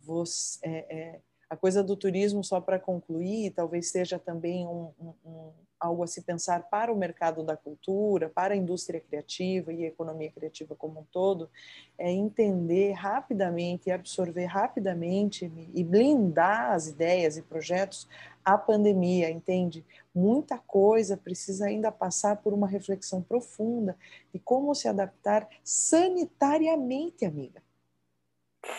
Você, 0.00 0.58
é, 0.62 0.96
é, 0.98 1.20
a 1.48 1.56
coisa 1.56 1.82
do 1.82 1.96
turismo, 1.96 2.42
só 2.42 2.60
para 2.60 2.78
concluir, 2.78 3.52
talvez 3.52 3.88
seja 3.88 4.18
também 4.18 4.66
um, 4.66 4.90
um, 5.24 5.52
algo 5.78 6.02
a 6.02 6.06
se 6.06 6.22
pensar 6.22 6.68
para 6.68 6.92
o 6.92 6.96
mercado 6.96 7.42
da 7.44 7.56
cultura, 7.56 8.28
para 8.28 8.54
a 8.54 8.56
indústria 8.56 9.00
criativa 9.00 9.72
e 9.72 9.84
a 9.84 9.88
economia 9.88 10.30
criativa 10.32 10.74
como 10.74 11.00
um 11.00 11.04
todo, 11.04 11.48
é 11.96 12.10
entender 12.10 12.92
rapidamente 12.92 13.88
e 13.88 13.92
absorver 13.92 14.46
rapidamente 14.46 15.50
e 15.72 15.84
blindar 15.84 16.72
as 16.72 16.88
ideias 16.88 17.36
e 17.36 17.42
projetos 17.42 18.08
à 18.44 18.58
pandemia, 18.58 19.30
entende? 19.30 19.84
Muita 20.12 20.58
coisa 20.58 21.16
precisa 21.16 21.66
ainda 21.66 21.92
passar 21.92 22.36
por 22.36 22.52
uma 22.52 22.66
reflexão 22.66 23.22
profunda 23.22 23.96
de 24.32 24.40
como 24.40 24.74
se 24.74 24.88
adaptar 24.88 25.48
sanitariamente, 25.62 27.24
amiga. 27.24 27.62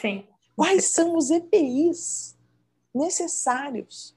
Sim. 0.01 0.27
Quais 0.55 0.85
são 0.85 1.15
os 1.15 1.29
EPIs 1.29 2.36
necessários. 2.93 4.15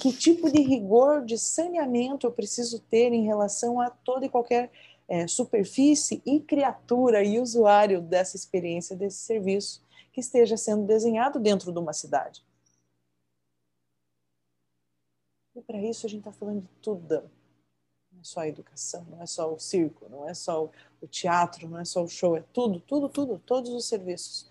Que 0.00 0.12
tipo 0.12 0.50
de 0.50 0.60
rigor 0.60 1.24
de 1.24 1.38
saneamento 1.38 2.26
eu 2.26 2.32
preciso 2.32 2.80
ter 2.80 3.12
em 3.12 3.24
relação 3.24 3.80
a 3.80 3.90
toda 3.90 4.26
e 4.26 4.28
qualquer 4.28 4.72
é, 5.06 5.26
superfície 5.28 6.20
e 6.26 6.40
criatura 6.40 7.22
e 7.22 7.38
usuário 7.38 8.00
dessa 8.00 8.36
experiência, 8.36 8.96
desse 8.96 9.18
serviço 9.18 9.82
que 10.12 10.20
esteja 10.20 10.56
sendo 10.56 10.84
desenhado 10.84 11.38
dentro 11.38 11.72
de 11.72 11.78
uma 11.78 11.92
cidade? 11.92 12.44
E 15.54 15.62
para 15.62 15.80
isso 15.80 16.06
a 16.06 16.08
gente 16.08 16.20
está 16.20 16.32
falando 16.32 16.62
de 16.62 16.68
tudo. 16.82 17.30
Não 18.12 18.20
é 18.20 18.24
só 18.24 18.40
a 18.40 18.48
educação, 18.48 19.06
não 19.08 19.22
é 19.22 19.26
só 19.26 19.52
o 19.52 19.60
circo, 19.60 20.08
não 20.08 20.28
é 20.28 20.34
só 20.34 20.70
o 21.00 21.06
teatro, 21.06 21.68
não 21.68 21.78
é 21.78 21.84
só 21.84 22.02
o 22.02 22.08
show, 22.08 22.36
é 22.36 22.42
tudo, 22.52 22.80
tudo, 22.80 23.08
tudo, 23.08 23.42
todos 23.44 23.70
os 23.70 23.86
serviços 23.86 24.48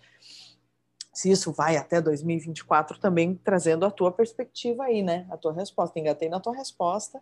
se 1.14 1.30
isso 1.30 1.52
vai 1.52 1.76
até 1.76 2.00
2024 2.00 2.98
também 2.98 3.34
trazendo 3.36 3.86
a 3.86 3.90
tua 3.90 4.12
perspectiva 4.12 4.84
aí, 4.84 5.02
né? 5.02 5.26
A 5.30 5.36
tua 5.36 5.52
resposta. 5.52 5.98
Engatei 5.98 6.28
na 6.28 6.40
tua 6.40 6.54
resposta 6.54 7.20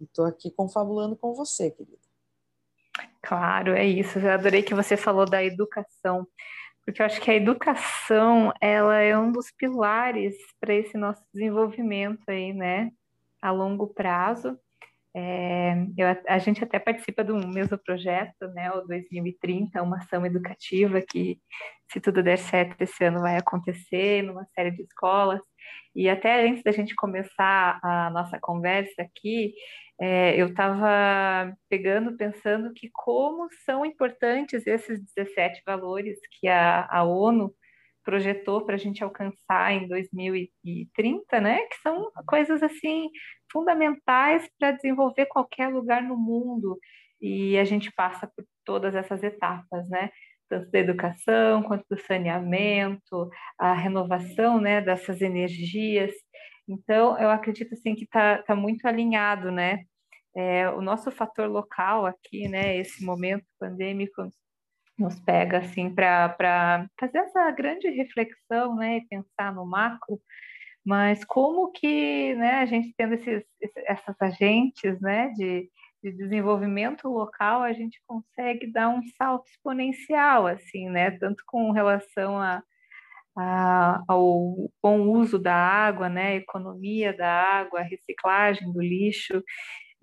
e 0.00 0.04
estou 0.04 0.26
aqui 0.26 0.50
confabulando 0.50 1.16
com 1.16 1.34
você, 1.34 1.70
querida. 1.70 1.98
Claro, 3.22 3.72
é 3.72 3.84
isso. 3.84 4.18
Eu 4.18 4.30
adorei 4.30 4.62
que 4.62 4.74
você 4.74 4.96
falou 4.96 5.24
da 5.24 5.42
educação, 5.42 6.26
porque 6.84 7.00
eu 7.00 7.06
acho 7.06 7.20
que 7.20 7.30
a 7.30 7.34
educação 7.34 8.52
ela 8.60 8.96
é 8.96 9.16
um 9.18 9.32
dos 9.32 9.50
pilares 9.50 10.36
para 10.60 10.74
esse 10.74 10.96
nosso 10.96 11.24
desenvolvimento 11.32 12.22
aí, 12.28 12.52
né? 12.52 12.92
A 13.40 13.50
longo 13.50 13.86
prazo. 13.86 14.58
É, 15.16 15.74
eu, 15.96 16.08
a 16.28 16.38
gente 16.38 16.64
até 16.64 16.78
participa 16.78 17.22
do 17.22 17.36
mesmo 17.46 17.78
projeto, 17.78 18.48
né, 18.52 18.70
o 18.72 18.80
2030, 18.82 19.80
uma 19.82 19.98
ação 19.98 20.26
educativa 20.26 21.00
que, 21.00 21.38
se 21.92 22.00
tudo 22.00 22.22
der 22.22 22.38
certo, 22.38 22.80
esse 22.82 23.04
ano 23.04 23.20
vai 23.20 23.36
acontecer 23.36 24.22
numa 24.22 24.44
série 24.54 24.72
de 24.72 24.82
escolas. 24.82 25.40
E 25.94 26.08
até 26.08 26.48
antes 26.48 26.64
da 26.64 26.72
gente 26.72 26.94
começar 26.96 27.78
a 27.82 28.10
nossa 28.10 28.38
conversa 28.40 29.02
aqui, 29.02 29.54
é, 30.00 30.34
eu 30.40 30.48
estava 30.48 31.56
pegando, 31.68 32.16
pensando 32.16 32.72
que 32.74 32.90
como 32.92 33.48
são 33.64 33.86
importantes 33.86 34.66
esses 34.66 35.00
17 35.14 35.62
valores 35.64 36.18
que 36.40 36.48
a, 36.48 36.86
a 36.90 37.04
ONU 37.04 37.54
projetou 38.04 38.64
para 38.64 38.74
a 38.74 38.78
gente 38.78 39.02
alcançar 39.02 39.72
em 39.72 39.88
2030, 39.88 41.40
né? 41.40 41.60
Que 41.66 41.76
são 41.82 42.10
coisas 42.26 42.62
assim 42.62 43.08
fundamentais 43.50 44.48
para 44.58 44.72
desenvolver 44.72 45.26
qualquer 45.26 45.68
lugar 45.68 46.02
no 46.02 46.16
mundo. 46.16 46.78
E 47.20 47.58
a 47.58 47.64
gente 47.64 47.90
passa 47.92 48.26
por 48.26 48.44
todas 48.64 48.94
essas 48.94 49.22
etapas, 49.22 49.88
né? 49.88 50.10
Tanto 50.48 50.70
da 50.70 50.78
educação 50.78 51.62
quanto 51.62 51.84
do 51.88 51.98
saneamento, 51.98 53.30
a 53.58 53.72
renovação, 53.72 54.60
né? 54.60 54.80
Dessas 54.80 55.22
energias. 55.22 56.12
Então, 56.68 57.18
eu 57.18 57.30
acredito 57.30 57.74
assim 57.74 57.94
que 57.94 58.04
está 58.04 58.42
tá 58.42 58.54
muito 58.54 58.86
alinhado, 58.86 59.50
né? 59.50 59.84
É, 60.36 60.68
o 60.70 60.80
nosso 60.82 61.10
fator 61.10 61.48
local 61.48 62.06
aqui, 62.06 62.48
né? 62.48 62.76
Esse 62.76 63.04
momento 63.04 63.44
pandêmico 63.58 64.28
nos 64.98 65.18
pega 65.20 65.58
assim 65.58 65.92
para 65.92 66.88
fazer 66.98 67.18
essa 67.18 67.50
grande 67.50 67.88
reflexão, 67.90 68.76
né, 68.76 68.98
e 68.98 69.06
pensar 69.06 69.52
no 69.54 69.66
macro, 69.66 70.20
mas 70.84 71.24
como 71.24 71.72
que, 71.72 72.34
né, 72.34 72.56
a 72.60 72.66
gente 72.66 72.92
tendo 72.96 73.14
esses, 73.14 73.42
essas 73.86 74.14
agentes, 74.20 75.00
né, 75.00 75.30
de, 75.30 75.68
de 76.02 76.12
desenvolvimento 76.12 77.08
local, 77.08 77.62
a 77.62 77.72
gente 77.72 78.00
consegue 78.06 78.70
dar 78.70 78.90
um 78.90 79.00
salto 79.16 79.48
exponencial, 79.48 80.46
assim, 80.46 80.88
né, 80.90 81.10
tanto 81.12 81.42
com 81.46 81.70
relação 81.70 82.38
a, 82.38 82.62
a, 83.36 84.02
ao 84.06 84.70
bom 84.82 85.08
uso 85.08 85.38
da 85.38 85.54
água, 85.54 86.08
né, 86.08 86.36
economia 86.36 87.16
da 87.16 87.28
água, 87.28 87.80
reciclagem 87.80 88.70
do 88.72 88.80
lixo. 88.80 89.42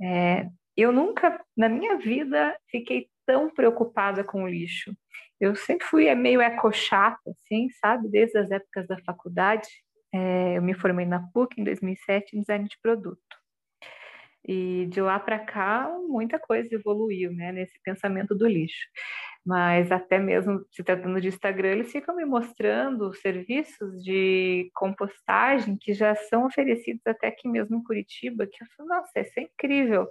É, 0.02 0.48
eu 0.76 0.92
nunca, 0.92 1.40
na 1.56 1.70
minha 1.70 1.98
vida, 1.98 2.58
fiquei 2.72 3.08
tão 3.32 3.50
preocupada 3.50 4.26
com 4.26 4.44
o 4.44 4.48
lixo. 4.48 4.94
Eu 5.40 5.56
sempre 5.56 5.88
fui 5.88 6.14
meio 6.14 6.42
ecochata, 6.42 7.32
assim, 7.32 7.70
sabe? 7.80 8.10
Desde 8.10 8.38
as 8.38 8.52
épocas 8.52 8.86
da 8.88 8.98
faculdade. 9.06 9.70
É, 10.14 10.58
eu 10.58 10.62
me 10.62 10.74
formei 10.74 11.06
na 11.06 11.22
PUC 11.34 11.62
em 11.62 11.64
2007 11.64 12.36
em 12.36 12.42
design 12.42 12.68
de 12.68 12.78
produto. 12.82 13.22
E 14.46 14.88
de 14.90 15.00
lá 15.00 15.18
para 15.18 15.40
cá, 15.40 15.90
muita 16.10 16.38
coisa 16.38 16.68
evoluiu, 16.76 17.32
né, 17.32 17.52
nesse 17.54 17.80
pensamento 17.84 18.36
do 18.36 18.46
lixo. 18.48 18.86
Mas 19.46 19.92
até 19.92 20.20
mesmo 20.20 20.66
se 20.70 20.84
tratando 20.84 21.22
de 21.22 21.30
Instagram, 21.30 21.70
eles 21.70 21.92
ficam 21.92 22.16
me 22.16 22.26
mostrando 22.26 23.14
serviços 23.14 24.04
de 24.04 24.70
compostagem 24.76 25.78
que 25.80 25.94
já 25.94 26.14
são 26.16 26.46
oferecidos 26.46 27.02
até 27.08 27.28
aqui 27.28 27.48
mesmo 27.48 27.78
em 27.78 27.84
Curitiba, 27.84 28.46
que 28.46 28.64
eu 28.64 28.68
falo, 28.76 28.90
nossa, 28.90 29.20
isso 29.20 29.40
é 29.40 29.44
incrível 29.44 30.08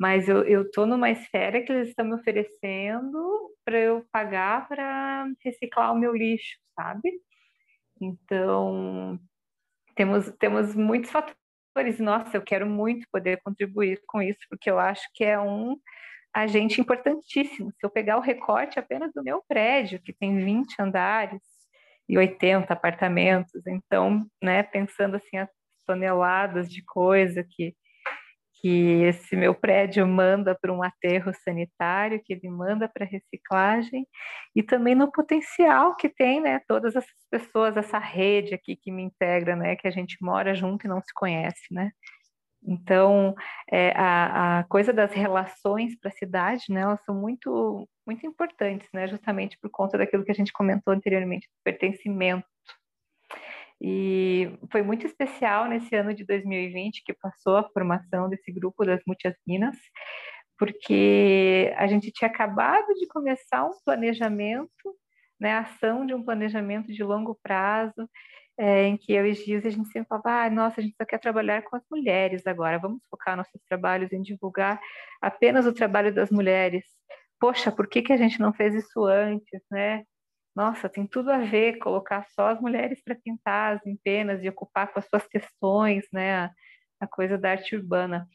mas 0.00 0.30
eu 0.30 0.62
estou 0.62 0.86
numa 0.86 1.10
esfera 1.10 1.60
que 1.62 1.70
eles 1.70 1.90
estão 1.90 2.06
me 2.06 2.14
oferecendo 2.14 3.54
para 3.62 3.78
eu 3.78 4.02
pagar 4.10 4.66
para 4.66 5.26
reciclar 5.44 5.92
o 5.92 5.98
meu 5.98 6.16
lixo, 6.16 6.56
sabe? 6.74 7.12
Então, 8.00 9.20
temos, 9.94 10.30
temos 10.38 10.74
muitos 10.74 11.10
fatores. 11.10 11.98
Nossa, 11.98 12.34
eu 12.34 12.40
quero 12.40 12.66
muito 12.66 13.06
poder 13.12 13.42
contribuir 13.44 14.00
com 14.06 14.22
isso, 14.22 14.40
porque 14.48 14.70
eu 14.70 14.78
acho 14.78 15.06
que 15.12 15.22
é 15.22 15.38
um 15.38 15.76
agente 16.32 16.80
importantíssimo. 16.80 17.70
Se 17.70 17.84
eu 17.84 17.90
pegar 17.90 18.16
o 18.16 18.22
recorte 18.22 18.78
apenas 18.78 19.12
do 19.12 19.22
meu 19.22 19.44
prédio, 19.46 20.00
que 20.00 20.14
tem 20.14 20.42
20 20.42 20.80
andares 20.80 21.42
e 22.08 22.16
80 22.16 22.72
apartamentos, 22.72 23.66
então, 23.66 24.26
né, 24.42 24.62
pensando 24.62 25.16
assim, 25.16 25.36
as 25.36 25.50
toneladas 25.86 26.70
de 26.70 26.82
coisa 26.86 27.44
que 27.44 27.74
que 28.60 29.02
esse 29.04 29.36
meu 29.36 29.54
prédio 29.54 30.06
manda 30.06 30.56
para 30.60 30.72
um 30.72 30.82
aterro 30.82 31.32
sanitário, 31.44 32.20
que 32.24 32.32
ele 32.34 32.48
manda 32.48 32.88
para 32.88 33.06
reciclagem, 33.06 34.06
e 34.54 34.62
também 34.62 34.94
no 34.94 35.10
potencial 35.10 35.96
que 35.96 36.08
tem, 36.08 36.40
né, 36.40 36.60
todas 36.68 36.94
essas 36.96 37.10
pessoas, 37.30 37.76
essa 37.76 37.98
rede 37.98 38.54
aqui 38.54 38.76
que 38.76 38.92
me 38.92 39.02
integra, 39.02 39.56
né, 39.56 39.76
que 39.76 39.88
a 39.88 39.90
gente 39.90 40.16
mora 40.20 40.54
junto 40.54 40.86
e 40.86 40.88
não 40.88 41.00
se 41.00 41.12
conhece, 41.14 41.72
né. 41.72 41.90
Então, 42.62 43.34
é, 43.70 43.92
a, 43.96 44.60
a 44.60 44.64
coisa 44.64 44.92
das 44.92 45.12
relações 45.12 45.98
para 45.98 46.10
a 46.10 46.12
cidade, 46.12 46.64
né, 46.68 46.82
elas 46.82 47.02
são 47.04 47.14
muito, 47.14 47.88
muito 48.06 48.26
importantes, 48.26 48.88
né, 48.92 49.08
justamente 49.08 49.58
por 49.58 49.70
conta 49.70 49.96
daquilo 49.96 50.24
que 50.24 50.30
a 50.32 50.34
gente 50.34 50.52
comentou 50.52 50.92
anteriormente, 50.92 51.48
do 51.48 51.62
pertencimento 51.64 52.46
e 53.80 54.58
foi 54.70 54.82
muito 54.82 55.06
especial 55.06 55.66
nesse 55.66 55.94
ano 55.96 56.14
de 56.14 56.24
2020 56.24 57.02
que 57.04 57.14
passou 57.14 57.56
a 57.56 57.68
formação 57.70 58.28
desse 58.28 58.52
grupo 58.52 58.84
das 58.84 59.00
Minas, 59.46 59.76
porque 60.58 61.72
a 61.76 61.86
gente 61.86 62.12
tinha 62.12 62.28
acabado 62.28 62.92
de 62.94 63.06
começar 63.08 63.64
um 63.64 63.70
planejamento, 63.84 64.70
né, 65.40 65.52
a 65.52 65.60
ação 65.60 66.04
de 66.04 66.14
um 66.14 66.22
planejamento 66.22 66.92
de 66.92 67.02
longo 67.02 67.38
prazo, 67.42 68.08
é, 68.58 68.84
em 68.86 68.96
que 68.98 69.14
eu 69.14 69.26
e 69.26 69.32
Gilles, 69.32 69.64
a 69.64 69.70
gente 69.70 69.88
sempre 69.88 70.08
falava, 70.08 70.44
ah, 70.44 70.50
nossa, 70.50 70.80
a 70.80 70.84
gente 70.84 70.94
só 70.94 71.06
quer 71.06 71.18
trabalhar 71.18 71.62
com 71.62 71.76
as 71.76 71.82
mulheres 71.90 72.46
agora, 72.46 72.78
vamos 72.78 73.00
focar 73.08 73.34
nossos 73.34 73.60
trabalhos 73.66 74.12
em 74.12 74.20
divulgar 74.20 74.78
apenas 75.22 75.64
o 75.66 75.72
trabalho 75.72 76.12
das 76.14 76.30
mulheres. 76.30 76.84
Poxa, 77.40 77.72
por 77.72 77.88
que, 77.88 78.02
que 78.02 78.12
a 78.12 78.18
gente 78.18 78.38
não 78.38 78.52
fez 78.52 78.74
isso 78.74 79.04
antes, 79.06 79.62
né? 79.70 80.04
Nossa, 80.60 80.90
tem 80.90 81.06
tudo 81.06 81.30
a 81.30 81.38
ver 81.38 81.78
colocar 81.78 82.26
só 82.34 82.48
as 82.48 82.60
mulheres 82.60 83.02
para 83.02 83.14
pintar 83.14 83.76
as 83.76 83.86
empenas 83.86 84.44
e 84.44 84.48
ocupar 84.50 84.92
com 84.92 84.98
as 84.98 85.06
suas 85.06 85.26
questões, 85.26 86.04
né, 86.12 86.52
a, 87.00 87.06
coisa 87.06 87.38
da 87.38 87.52
arte 87.52 87.74
urbana. 87.74 88.28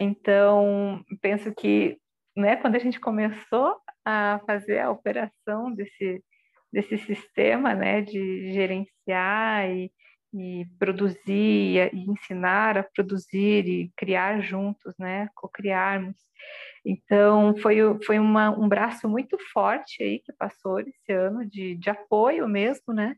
Então, 0.00 1.04
penso 1.22 1.54
que, 1.54 1.96
né, 2.36 2.56
quando 2.56 2.74
a 2.74 2.80
gente 2.80 2.98
começou 2.98 3.76
a 4.04 4.40
fazer 4.44 4.80
a 4.80 4.90
operação 4.90 5.72
desse, 5.72 6.24
desse 6.72 6.98
sistema, 6.98 7.72
né, 7.72 8.00
de 8.02 8.52
gerenciar 8.52 9.70
e, 9.70 9.92
e 10.34 10.66
produzir 10.78 11.90
e 11.94 12.10
ensinar 12.10 12.76
a 12.78 12.82
produzir 12.82 13.66
e 13.68 13.92
criar 13.96 14.40
juntos, 14.40 14.94
né, 14.98 15.28
co-criarmos, 15.34 16.16
então, 16.84 17.56
foi, 17.58 17.76
foi 18.04 18.18
uma, 18.18 18.50
um 18.50 18.68
braço 18.68 19.08
muito 19.08 19.38
forte 19.52 20.02
aí 20.02 20.18
que 20.20 20.32
passou 20.34 20.80
esse 20.80 21.12
ano, 21.12 21.46
de, 21.46 21.76
de 21.76 21.88
apoio 21.90 22.46
mesmo, 22.46 22.92
né? 22.92 23.16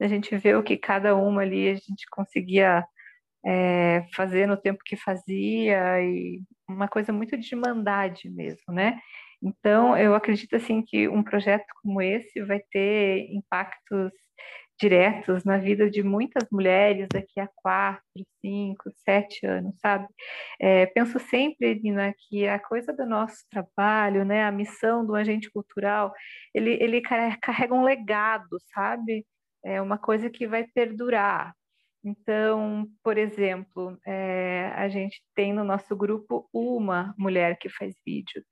A 0.00 0.08
gente 0.08 0.34
vê 0.36 0.54
o 0.54 0.62
que 0.62 0.76
cada 0.76 1.14
uma 1.14 1.42
ali 1.42 1.68
a 1.68 1.74
gente 1.74 2.06
conseguia 2.10 2.84
é, 3.46 4.06
fazer 4.14 4.46
no 4.46 4.56
tempo 4.56 4.80
que 4.84 4.96
fazia, 4.96 6.00
e 6.02 6.40
uma 6.68 6.88
coisa 6.88 7.12
muito 7.12 7.36
de 7.36 7.54
irmandade 7.54 8.30
mesmo, 8.30 8.72
né? 8.72 8.98
Então, 9.42 9.96
eu 9.96 10.14
acredito, 10.14 10.56
assim, 10.56 10.82
que 10.82 11.08
um 11.08 11.22
projeto 11.22 11.66
como 11.82 12.00
esse 12.00 12.42
vai 12.44 12.60
ter 12.70 13.28
impactos 13.32 14.12
diretos 14.82 15.44
na 15.44 15.58
vida 15.58 15.88
de 15.88 16.02
muitas 16.02 16.48
mulheres 16.50 17.06
daqui 17.12 17.38
a 17.40 17.48
quatro, 17.54 18.02
cinco, 18.40 18.90
sete 19.04 19.46
anos, 19.46 19.74
sabe? 19.80 20.06
É, 20.60 20.86
penso 20.86 21.18
sempre, 21.20 21.80
Nina, 21.82 22.12
que 22.28 22.48
a 22.48 22.58
coisa 22.58 22.92
do 22.92 23.06
nosso 23.06 23.44
trabalho, 23.50 24.24
né, 24.24 24.44
a 24.44 24.50
missão 24.52 25.06
do 25.06 25.14
agente 25.14 25.50
cultural, 25.50 26.12
ele, 26.52 26.72
ele 26.82 27.00
carrega 27.40 27.74
um 27.74 27.84
legado, 27.84 28.58
sabe? 28.74 29.24
É 29.64 29.80
uma 29.80 29.98
coisa 29.98 30.28
que 30.28 30.46
vai 30.48 30.64
perdurar. 30.74 31.54
Então, 32.04 32.86
por 33.02 33.16
exemplo, 33.16 33.96
é, 34.04 34.72
a 34.74 34.88
gente 34.88 35.22
tem 35.36 35.52
no 35.52 35.62
nosso 35.62 35.94
grupo 35.96 36.48
uma 36.52 37.14
mulher 37.16 37.56
que 37.58 37.68
faz 37.68 37.94
vídeo. 38.04 38.42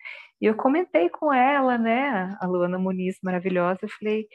E 0.41 0.47
eu 0.47 0.57
comentei 0.57 1.11
com 1.11 1.33
ela, 1.33 1.77
né, 1.77 2.37
a 2.41 2.47
Luana 2.47 2.79
Muniz, 2.79 3.19
maravilhosa, 3.23 3.81
eu 3.83 3.89
falei, 3.99 4.27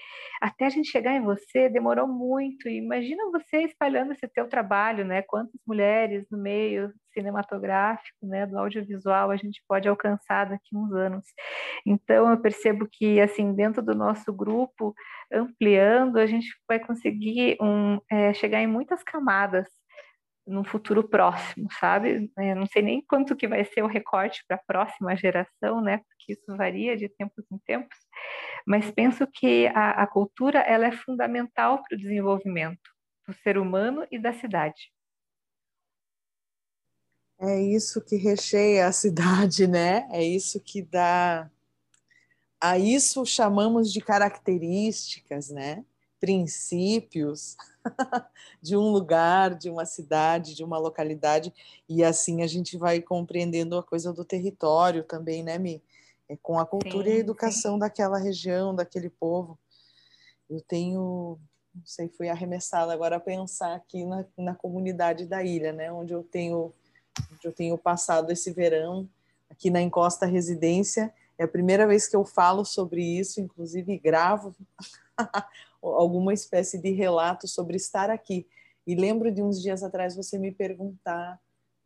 até 0.42 0.66
a 0.66 0.70
gente 0.70 0.90
chegar 0.90 1.14
em 1.16 1.24
você 1.24 1.70
demorou 1.70 2.08
muito, 2.08 2.68
imagina 2.70 3.24
você 3.32 3.64
espalhando 3.64 4.12
esse 4.12 4.28
teu 4.28 4.48
trabalho, 4.50 5.06
né, 5.06 5.22
quantas 5.22 5.60
mulheres 5.66 6.26
no 6.30 6.38
meio 6.38 6.92
cinematográfico, 7.16 8.28
né, 8.28 8.46
do 8.46 8.60
audiovisual 8.60 9.32
a 9.32 9.38
gente 9.38 9.64
pode 9.68 9.88
alcançar 9.88 10.46
daqui 10.46 10.76
uns 10.76 10.94
anos. 10.94 11.26
Então, 11.86 12.30
eu 12.30 12.38
percebo 12.40 12.88
que, 12.92 13.20
assim, 13.22 13.54
dentro 13.54 13.82
do 13.82 13.96
nosso 13.96 14.32
grupo, 14.34 14.94
ampliando, 15.32 16.18
a 16.18 16.26
gente 16.26 16.48
vai 16.68 16.80
conseguir 16.80 17.58
um, 17.62 18.00
é, 18.12 18.34
chegar 18.34 18.62
em 18.62 18.68
muitas 18.68 19.02
camadas 19.04 19.68
no 20.48 20.64
futuro 20.64 21.08
próximo, 21.08 21.68
sabe? 21.80 22.32
É, 22.38 22.54
não 22.54 22.68
sei 22.68 22.82
nem 22.82 23.02
quanto 23.02 23.36
que 23.36 23.48
vai 23.48 23.66
ser 23.66 23.84
o 23.84 23.88
recorte 23.88 24.44
para 24.48 24.58
a 24.58 24.64
próxima 24.66 25.16
geração, 25.16 25.82
né? 25.82 25.98
Porque 25.98 26.34
isso 26.34 26.56
varia 26.56 26.96
de 26.96 27.10
tempos 27.10 27.46
em 27.52 27.58
tempos. 27.66 27.98
Mas 28.68 28.92
penso 28.92 29.28
que 29.28 29.68
a, 29.68 30.04
a 30.04 30.08
cultura 30.08 30.60
ela 30.60 30.86
é 30.86 30.92
fundamental 30.92 31.84
para 31.84 31.96
o 31.96 32.00
desenvolvimento 32.00 32.78
do 33.28 33.34
ser 33.34 33.58
humano 33.58 34.06
e 34.12 34.20
da 34.20 34.34
cidade. 34.34 34.95
É 37.40 37.62
isso 37.62 38.02
que 38.02 38.16
recheia 38.16 38.88
a 38.88 38.92
cidade, 38.94 39.68
né? 39.68 40.08
É 40.12 40.24
isso 40.24 40.60
que 40.60 40.82
dá. 40.82 41.50
A 42.60 42.78
isso 42.78 43.26
chamamos 43.26 43.92
de 43.92 44.02
características, 44.02 45.50
né? 45.50 45.86
Princípios. 46.20 47.56
de 48.62 48.76
um 48.76 48.92
lugar, 48.92 49.56
de 49.56 49.70
uma 49.70 49.86
cidade, 49.86 50.56
de 50.56 50.64
uma 50.64 50.78
localidade, 50.78 51.54
e 51.88 52.04
assim 52.04 52.42
a 52.42 52.48
gente 52.48 52.78
vai 52.78 53.02
compreendendo 53.02 53.78
a 53.78 53.84
coisa 53.84 54.12
do 54.12 54.26
território 54.26 55.04
também, 55.04 55.44
né, 55.44 55.58
Mi? 55.58 55.84
É 56.28 56.36
com 56.36 56.58
a 56.58 56.66
cultura 56.66 57.06
sim, 57.06 57.12
e 57.12 57.14
a 57.14 57.20
educação 57.20 57.74
sim. 57.74 57.80
daquela 57.80 58.18
região, 58.18 58.74
daquele 58.74 59.10
povo. 59.10 59.60
Eu 60.50 60.60
tenho, 60.62 61.38
não 61.74 61.86
sei, 61.86 62.10
fui 62.10 62.30
arremessada 62.30 62.92
agora 62.92 63.18
a 63.18 63.20
pensar 63.20 63.76
aqui 63.76 64.04
na, 64.04 64.26
na 64.36 64.56
comunidade 64.56 65.28
da 65.28 65.44
ilha, 65.44 65.72
né, 65.72 65.92
onde 65.92 66.14
eu 66.14 66.24
tenho, 66.24 66.74
eu 67.44 67.52
tenho 67.52 67.78
passado 67.78 68.32
esse 68.32 68.52
verão, 68.52 69.08
aqui 69.50 69.70
na 69.70 69.82
Encosta 69.82 70.26
Residência. 70.26 71.14
É 71.38 71.44
a 71.44 71.48
primeira 71.48 71.86
vez 71.86 72.08
que 72.08 72.16
eu 72.16 72.26
falo 72.26 72.66
sobre 72.66 73.04
isso, 73.04 73.40
inclusive 73.40 73.98
gravo 73.98 74.56
alguma 75.82 76.34
espécie 76.34 76.78
de 76.80 76.92
relato 76.92 77.48
sobre 77.48 77.78
estar 77.78 78.10
aqui. 78.10 78.48
E 78.88 78.96
lembro 78.96 79.32
de 79.32 79.42
uns 79.42 79.62
dias 79.62 79.84
atrás 79.84 80.16
você 80.16 80.38
me 80.38 80.52
perguntar, 80.52 81.40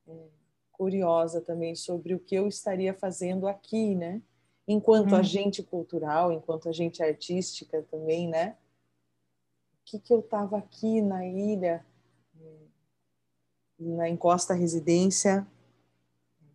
é, 0.08 0.14
curiosa 0.72 1.42
também, 1.42 1.76
sobre 1.76 2.14
o 2.14 2.20
que 2.20 2.36
eu 2.36 2.48
estaria 2.48 2.94
fazendo 2.94 3.48
aqui, 3.48 3.96
né? 3.96 4.22
Enquanto 4.68 5.14
uhum. 5.14 5.18
agente 5.18 5.64
cultural, 5.64 6.32
enquanto 6.32 6.70
agente 6.70 7.02
artística 7.02 7.82
também, 7.90 8.28
né? 8.28 8.56
O 9.74 9.86
que, 9.86 10.00
que 10.00 10.14
eu 10.14 10.20
estava 10.20 10.58
aqui 10.58 11.02
na 11.02 11.26
ilha, 11.26 11.86
na 13.80 14.10
Encosta 14.10 14.54
Residência, 14.54 15.48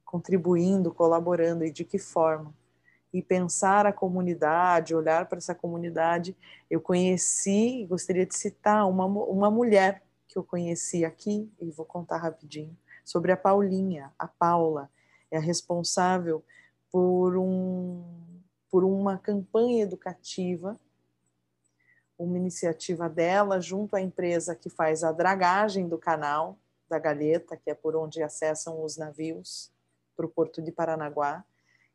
contribuindo, 0.05 0.93
colaborando 0.93 1.65
e 1.65 1.71
de 1.71 1.85
que 1.85 1.99
forma? 1.99 2.55
e 3.15 3.23
pensar 3.23 3.87
a 3.87 3.93
comunidade, 3.93 4.93
olhar 4.93 5.27
para 5.29 5.39
essa 5.39 5.55
comunidade. 5.55 6.37
Eu 6.69 6.81
conheci, 6.81 7.87
gostaria 7.89 8.27
de 8.27 8.35
citar 8.35 8.89
uma, 8.91 9.07
uma 9.07 9.49
mulher 9.53 10.03
que 10.27 10.37
eu 10.37 10.43
conheci 10.43 11.05
aqui, 11.05 11.49
e 11.61 11.71
vou 11.71 11.87
contar 11.87 12.17
rapidinho, 12.17 12.77
sobre 13.05 13.31
a 13.31 13.37
Paulinha. 13.37 14.13
A 14.19 14.27
Paula 14.27 14.91
é 15.31 15.37
a 15.37 15.41
responsável 15.41 16.45
por, 16.91 17.37
um, 17.37 18.03
por 18.69 18.83
uma 18.83 19.17
campanha 19.17 19.85
educativa, 19.85 20.77
uma 22.19 22.37
iniciativa 22.37 23.09
dela, 23.09 23.61
junto 23.61 23.95
à 23.95 24.01
empresa 24.01 24.57
que 24.57 24.69
faz 24.69 25.05
a 25.05 25.13
dragagem 25.13 25.89
do 25.89 25.99
canal 25.99 26.59
da 26.89 26.99
Galheta, 26.99 27.57
que 27.57 27.71
é 27.71 27.75
por 27.75 27.97
onde 27.97 28.23
acessam 28.23 28.83
os 28.83 28.97
navios 28.97 29.71
para 30.17 30.27
o 30.27 30.29
porto 30.29 30.63
de 30.63 30.71
Paranaguá 30.71 31.45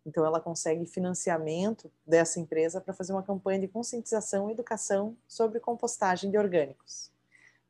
então, 0.06 0.25
ela 0.25 0.39
consegue 0.39 0.86
financiamento 0.86 1.91
dessa 2.06 2.39
empresa 2.39 2.82
para 2.82 2.93
fazer 2.93 3.13
uma 3.13 3.23
campanha 3.23 3.60
de 3.60 3.67
conscientização 3.67 4.49
e 4.49 4.54
educação 4.54 5.15
sobre 5.28 5.60
compostagem 5.60 6.32
de 6.32 6.38
orgânicos. 6.38 7.12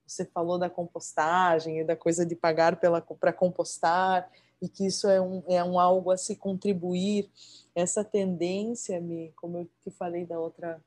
Você 0.05 0.25
falou 0.25 0.57
da 0.57 0.69
compostagem 0.69 1.79
e 1.79 1.83
da 1.83 1.95
coisa 1.95 2.25
de 2.25 2.35
pagar 2.35 2.77
para 2.77 3.33
compostar. 3.33 4.31
e 4.61 4.67
que 4.67 4.85
isso 4.85 5.07
é 5.07 5.21
um, 5.21 5.43
é 5.47 5.63
um 5.63 5.79
algo 5.79 6.11
a 6.11 6.17
se 6.17 6.35
contribuir. 6.35 7.29
Essa 7.73 8.03
tendência, 8.03 8.99
me, 8.99 9.31
como 9.35 9.59
eu 9.59 9.69
te 9.81 9.91
falei 9.91 10.25
da 10.25 10.39
outra, 10.39 10.81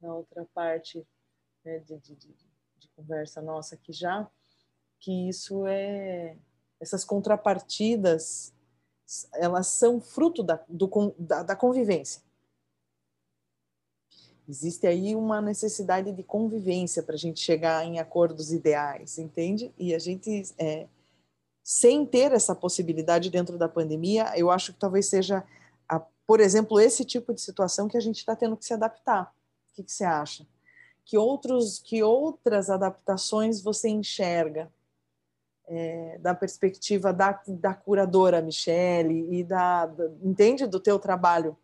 na 0.00 0.14
outra 0.14 0.46
parte 0.54 1.06
né, 1.64 1.78
de, 1.78 1.98
de, 1.98 2.14
de, 2.14 2.34
de 2.78 2.88
conversa 2.96 3.40
nossa 3.40 3.74
aqui 3.74 3.92
já, 3.92 4.28
que 5.04 5.28
isso 5.28 5.66
é 5.66 6.36
essas 6.80 7.04
contrapartidas 7.04 8.52
elas 9.34 9.66
são 9.66 10.00
fruto 10.00 10.42
da, 10.42 10.62
do, 10.66 11.14
da, 11.18 11.42
da 11.42 11.56
convivência. 11.56 12.22
Existe 14.48 14.86
aí 14.86 15.14
uma 15.14 15.40
necessidade 15.40 16.10
de 16.10 16.22
convivência 16.22 17.02
para 17.02 17.14
a 17.14 17.18
gente 17.18 17.40
chegar 17.40 17.84
em 17.84 17.98
acordos 17.98 18.52
ideais, 18.52 19.18
entende? 19.18 19.72
E 19.78 19.94
a 19.94 19.98
gente, 19.98 20.42
é, 20.58 20.86
sem 21.62 22.04
ter 22.04 22.32
essa 22.32 22.54
possibilidade 22.54 23.30
dentro 23.30 23.56
da 23.58 23.68
pandemia, 23.68 24.32
eu 24.36 24.50
acho 24.50 24.72
que 24.72 24.78
talvez 24.78 25.06
seja, 25.06 25.44
a, 25.88 26.00
por 26.26 26.40
exemplo, 26.40 26.80
esse 26.80 27.04
tipo 27.04 27.32
de 27.32 27.40
situação 27.40 27.88
que 27.88 27.96
a 27.96 28.00
gente 28.00 28.18
está 28.18 28.34
tendo 28.34 28.56
que 28.56 28.64
se 28.64 28.74
adaptar. 28.74 29.34
O 29.70 29.74
que, 29.74 29.82
que 29.82 29.92
você 29.92 30.04
acha? 30.04 30.46
Que, 31.04 31.16
outros, 31.16 31.78
que 31.78 32.02
outras 32.02 32.68
adaptações 32.68 33.60
você 33.60 33.88
enxerga 33.88 34.70
é, 35.68 36.18
da 36.18 36.34
perspectiva 36.34 37.12
da, 37.12 37.40
da 37.48 37.74
curadora 37.74 38.42
Michele 38.42 39.38
e 39.38 39.44
da, 39.44 39.86
da, 39.86 40.04
entende 40.22 40.66
do 40.66 40.80
teu 40.80 40.98
trabalho 40.98 41.56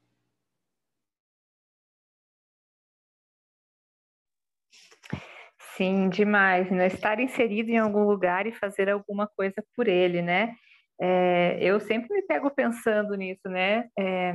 Sim, 5.76 6.10
demais. 6.10 6.70
Né? 6.70 6.88
Estar 6.88 7.18
inserido 7.20 7.70
em 7.70 7.78
algum 7.78 8.04
lugar 8.04 8.46
e 8.46 8.52
fazer 8.52 8.90
alguma 8.90 9.26
coisa 9.26 9.64
por 9.74 9.88
ele, 9.88 10.20
né? 10.20 10.54
É, 11.00 11.58
eu 11.62 11.80
sempre 11.80 12.12
me 12.12 12.20
pego 12.20 12.50
pensando 12.50 13.14
nisso, 13.14 13.48
né? 13.48 13.88
É, 13.98 14.34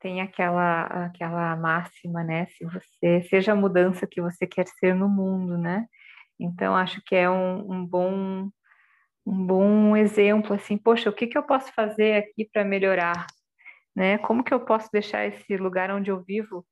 tem 0.00 0.20
aquela 0.20 0.82
aquela 1.06 1.56
máxima, 1.56 2.22
né? 2.22 2.46
Se 2.46 2.64
você 2.64 3.22
seja 3.28 3.52
a 3.52 3.56
mudança 3.56 4.06
que 4.06 4.20
você 4.20 4.46
quer 4.46 4.68
ser 4.68 4.94
no 4.94 5.08
mundo, 5.08 5.58
né? 5.58 5.86
Então 6.38 6.76
acho 6.76 7.02
que 7.04 7.16
é 7.16 7.28
um, 7.28 7.72
um 7.72 7.84
bom 7.84 8.48
um 9.28 9.46
bom 9.46 9.96
exemplo 9.96 10.54
assim. 10.54 10.78
Poxa, 10.78 11.10
o 11.10 11.12
que 11.12 11.26
que 11.26 11.36
eu 11.36 11.42
posso 11.42 11.72
fazer 11.74 12.16
aqui 12.16 12.48
para 12.50 12.64
melhorar, 12.64 13.26
né? 13.94 14.16
Como 14.18 14.42
que 14.42 14.54
eu 14.54 14.60
posso 14.60 14.88
deixar 14.90 15.26
esse 15.26 15.56
lugar 15.56 15.90
onde 15.90 16.10
eu 16.10 16.22
vivo 16.22 16.66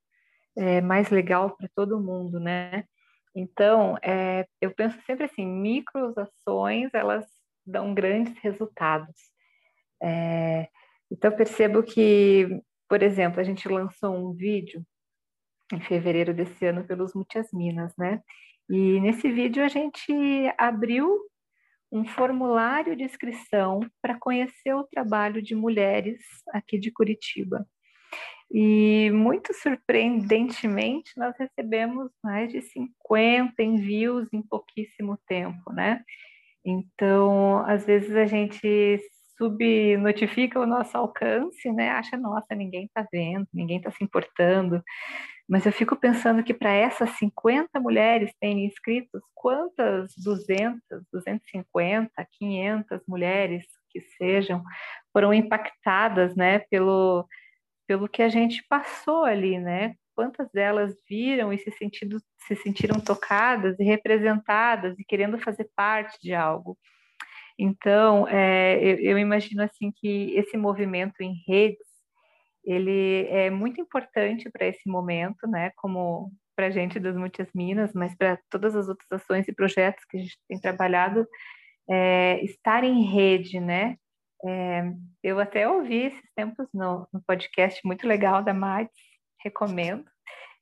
é, 0.56 0.80
mais 0.80 1.10
legal 1.10 1.54
para 1.54 1.68
todo 1.74 2.00
mundo, 2.00 2.40
né? 2.40 2.84
Então, 3.34 3.98
é, 4.02 4.46
eu 4.60 4.70
penso 4.74 4.98
sempre 5.04 5.24
assim, 5.24 5.46
microações, 5.46 6.94
elas 6.94 7.26
dão 7.66 7.92
grandes 7.92 8.34
resultados. 8.38 9.14
É, 10.02 10.68
então, 11.10 11.30
percebo 11.36 11.82
que, 11.82 12.62
por 12.88 13.02
exemplo, 13.02 13.38
a 13.38 13.44
gente 13.44 13.68
lançou 13.68 14.14
um 14.16 14.32
vídeo 14.32 14.82
em 15.72 15.80
fevereiro 15.80 16.32
desse 16.32 16.64
ano 16.64 16.86
pelos 16.86 17.12
Muitas 17.14 17.52
Minas, 17.52 17.92
né? 17.98 18.22
E 18.70 18.98
nesse 19.00 19.30
vídeo 19.30 19.62
a 19.62 19.68
gente 19.68 20.10
abriu 20.56 21.20
um 21.90 22.04
formulário 22.04 22.96
de 22.96 23.04
inscrição 23.04 23.80
para 24.02 24.18
conhecer 24.18 24.74
o 24.74 24.84
trabalho 24.84 25.40
de 25.42 25.54
mulheres 25.54 26.20
aqui 26.52 26.78
de 26.78 26.90
Curitiba. 26.90 27.66
E 28.50 29.10
muito 29.10 29.52
surpreendentemente, 29.54 31.12
nós 31.16 31.34
recebemos 31.38 32.10
mais 32.22 32.50
de 32.52 32.62
50 32.62 33.62
envios 33.62 34.28
em 34.32 34.42
pouquíssimo 34.42 35.18
tempo, 35.26 35.72
né? 35.72 36.02
Então, 36.64 37.64
às 37.66 37.84
vezes 37.84 38.14
a 38.14 38.26
gente 38.26 39.00
subnotifica 39.36 40.60
o 40.60 40.66
nosso 40.66 40.96
alcance, 40.96 41.70
né? 41.72 41.90
Acha, 41.90 42.16
nossa, 42.16 42.54
ninguém 42.54 42.86
está 42.86 43.06
vendo, 43.12 43.46
ninguém 43.52 43.78
está 43.78 43.90
se 43.90 44.02
importando. 44.02 44.82
Mas 45.48 45.64
eu 45.64 45.72
fico 45.72 45.94
pensando 45.96 46.42
que 46.42 46.52
para 46.52 46.72
essas 46.72 47.10
50 47.18 47.78
mulheres 47.78 48.32
terem 48.40 48.66
inscritos, 48.66 49.22
quantas 49.34 50.12
200, 50.16 50.80
250, 51.12 52.10
500 52.32 53.00
mulheres 53.06 53.64
que 53.90 54.00
sejam 54.18 54.62
foram 55.12 55.32
impactadas, 55.32 56.34
né, 56.34 56.58
pelo 56.70 57.26
pelo 57.86 58.08
que 58.08 58.22
a 58.22 58.28
gente 58.28 58.64
passou 58.68 59.24
ali, 59.24 59.58
né? 59.58 59.94
Quantas 60.14 60.50
delas 60.50 60.94
viram 61.08 61.52
e 61.52 61.58
se, 61.58 61.70
sentido, 61.72 62.18
se 62.46 62.56
sentiram 62.56 62.98
tocadas 63.00 63.78
e 63.78 63.84
representadas 63.84 64.98
e 64.98 65.04
querendo 65.04 65.38
fazer 65.38 65.68
parte 65.76 66.18
de 66.20 66.34
algo. 66.34 66.76
Então, 67.58 68.26
é, 68.28 68.78
eu, 68.82 68.98
eu, 68.98 69.18
imagino 69.18 69.62
assim 69.62 69.90
que 69.94 70.34
esse 70.34 70.56
movimento 70.56 71.20
em 71.20 71.42
redes 71.46 71.85
ele 72.66 73.26
é 73.30 73.48
muito 73.48 73.80
importante 73.80 74.50
para 74.50 74.66
esse 74.66 74.88
momento, 74.88 75.46
né? 75.46 75.70
Como 75.76 76.32
para 76.56 76.66
a 76.66 76.70
gente 76.70 76.98
das 76.98 77.16
Muitas 77.16 77.48
Minas, 77.54 77.92
mas 77.94 78.14
para 78.16 78.38
todas 78.50 78.74
as 78.74 78.88
outras 78.88 79.10
ações 79.12 79.46
e 79.46 79.54
projetos 79.54 80.04
que 80.06 80.16
a 80.16 80.20
gente 80.20 80.38
tem 80.48 80.58
trabalhado, 80.58 81.26
é, 81.88 82.42
estar 82.44 82.82
em 82.82 83.02
rede, 83.04 83.60
né? 83.60 83.96
É, 84.44 84.82
eu 85.22 85.38
até 85.38 85.68
ouvi 85.68 86.06
esses 86.06 86.30
tempos 86.34 86.66
no, 86.74 87.06
no, 87.12 87.22
podcast 87.26 87.80
muito 87.84 88.06
legal 88.06 88.42
da 88.42 88.52
Mads, 88.52 88.92
recomendo, 89.42 90.04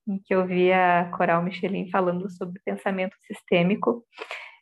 em 0.07 0.19
que 0.19 0.35
eu 0.35 0.47
vi 0.47 0.73
a 0.73 1.11
Coral 1.17 1.43
Michelin 1.43 1.91
falando 1.91 2.31
sobre 2.31 2.61
pensamento 2.65 3.17
sistêmico. 3.27 4.05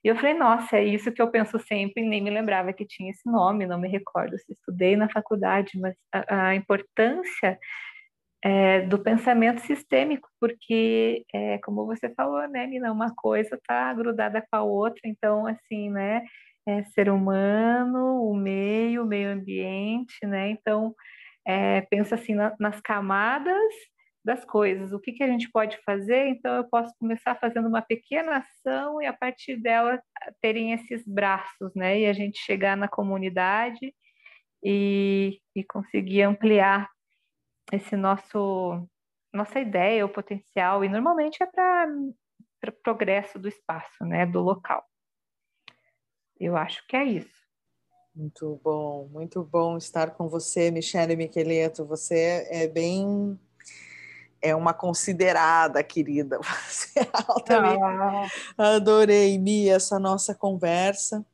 E 0.04 0.08
eu 0.08 0.16
falei, 0.16 0.34
nossa, 0.34 0.78
é 0.78 0.84
isso 0.84 1.12
que 1.12 1.22
eu 1.22 1.30
penso 1.30 1.58
sempre, 1.60 2.02
nem 2.02 2.20
me 2.22 2.30
lembrava 2.30 2.72
que 2.72 2.84
tinha 2.84 3.10
esse 3.10 3.28
nome, 3.30 3.66
não 3.66 3.78
me 3.78 3.88
recordo 3.88 4.36
se 4.38 4.52
estudei 4.52 4.96
na 4.96 5.08
faculdade, 5.08 5.78
mas 5.78 5.94
a, 6.12 6.48
a 6.48 6.54
importância 6.56 7.58
é, 8.44 8.80
do 8.82 8.98
pensamento 8.98 9.60
sistêmico, 9.60 10.28
porque, 10.40 11.24
é, 11.32 11.58
como 11.58 11.86
você 11.86 12.12
falou, 12.14 12.48
né, 12.48 12.66
Nina, 12.66 12.92
uma 12.92 13.14
coisa 13.14 13.54
está 13.54 13.94
grudada 13.94 14.40
com 14.40 14.56
a 14.56 14.62
outra, 14.62 15.00
então, 15.04 15.46
assim, 15.46 15.90
né, 15.90 16.22
é, 16.66 16.82
ser 16.84 17.08
humano, 17.08 18.24
o 18.28 18.34
meio, 18.36 19.04
o 19.04 19.06
meio 19.06 19.30
ambiente, 19.30 20.26
né? 20.26 20.50
Então, 20.50 20.94
é, 21.46 21.82
pensa 21.82 22.14
assim 22.14 22.34
na, 22.34 22.54
nas 22.58 22.80
camadas 22.80 23.56
das 24.24 24.44
coisas. 24.44 24.92
O 24.92 25.00
que, 25.00 25.12
que 25.12 25.22
a 25.22 25.26
gente 25.26 25.50
pode 25.50 25.78
fazer? 25.84 26.28
Então, 26.28 26.56
eu 26.56 26.64
posso 26.64 26.94
começar 26.98 27.34
fazendo 27.34 27.68
uma 27.68 27.82
pequena 27.82 28.38
ação 28.38 29.02
e 29.02 29.06
a 29.06 29.12
partir 29.12 29.56
dela 29.56 30.00
terem 30.40 30.72
esses 30.72 31.06
braços, 31.06 31.74
né? 31.74 32.00
E 32.00 32.06
a 32.06 32.12
gente 32.12 32.38
chegar 32.38 32.76
na 32.76 32.88
comunidade 32.88 33.94
e, 34.62 35.40
e 35.54 35.64
conseguir 35.64 36.22
ampliar 36.22 36.88
esse 37.72 37.96
nosso 37.96 38.88
nossa 39.32 39.58
ideia, 39.58 40.04
o 40.04 40.10
potencial. 40.10 40.84
E 40.84 40.88
normalmente 40.88 41.42
é 41.42 41.46
para 41.46 42.72
progresso 42.82 43.38
do 43.38 43.48
espaço, 43.48 44.04
né? 44.04 44.26
Do 44.26 44.40
local. 44.40 44.84
Eu 46.38 46.56
acho 46.56 46.86
que 46.86 46.96
é 46.96 47.04
isso. 47.04 47.42
Muito 48.14 48.60
bom, 48.62 49.08
muito 49.10 49.42
bom 49.42 49.78
estar 49.78 50.10
com 50.10 50.28
você, 50.28 50.70
Michele 50.70 51.16
Micheleto. 51.16 51.86
Você 51.86 52.46
é 52.50 52.68
bem. 52.68 53.38
É 54.42 54.54
uma 54.56 54.74
considerada, 54.74 55.82
querida. 55.84 56.38
Você 56.68 57.00
é 57.00 57.08
altamente. 57.28 57.80
Ah. 58.58 58.74
Adorei, 58.74 59.38
Mia, 59.38 59.76
essa 59.76 59.98
nossa 59.98 60.34
conversa. 60.34 61.24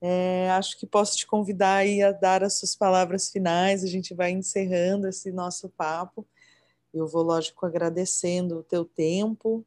É, 0.00 0.48
acho 0.52 0.78
que 0.78 0.86
posso 0.86 1.16
te 1.16 1.26
convidar 1.26 1.78
aí 1.78 2.00
a 2.02 2.12
dar 2.12 2.44
as 2.44 2.54
suas 2.54 2.76
palavras 2.76 3.28
finais. 3.28 3.82
A 3.82 3.88
gente 3.88 4.14
vai 4.14 4.30
encerrando 4.30 5.08
esse 5.08 5.32
nosso 5.32 5.68
papo. 5.70 6.24
Eu 6.94 7.06
vou, 7.06 7.22
lógico, 7.22 7.66
agradecendo 7.66 8.58
o 8.58 8.62
teu 8.62 8.84
tempo, 8.84 9.64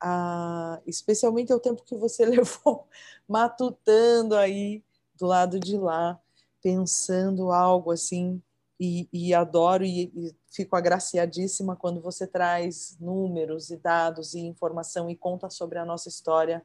a, 0.00 0.80
especialmente 0.86 1.52
o 1.52 1.60
tempo 1.60 1.84
que 1.84 1.96
você 1.96 2.26
levou 2.26 2.86
matutando 3.26 4.36
aí 4.36 4.82
do 5.16 5.26
lado 5.26 5.58
de 5.58 5.76
lá, 5.76 6.20
pensando 6.62 7.50
algo 7.52 7.90
assim, 7.90 8.42
e, 8.80 9.08
e 9.12 9.34
adoro 9.34 9.84
e, 9.84 10.04
e, 10.14 10.36
fico 10.54 10.76
agraciadíssima 10.76 11.74
quando 11.74 12.00
você 12.00 12.26
traz 12.26 12.96
números 13.00 13.70
e 13.70 13.76
dados 13.76 14.34
e 14.34 14.40
informação 14.40 15.10
e 15.10 15.16
conta 15.16 15.50
sobre 15.50 15.78
a 15.78 15.84
nossa 15.84 16.08
história 16.08 16.64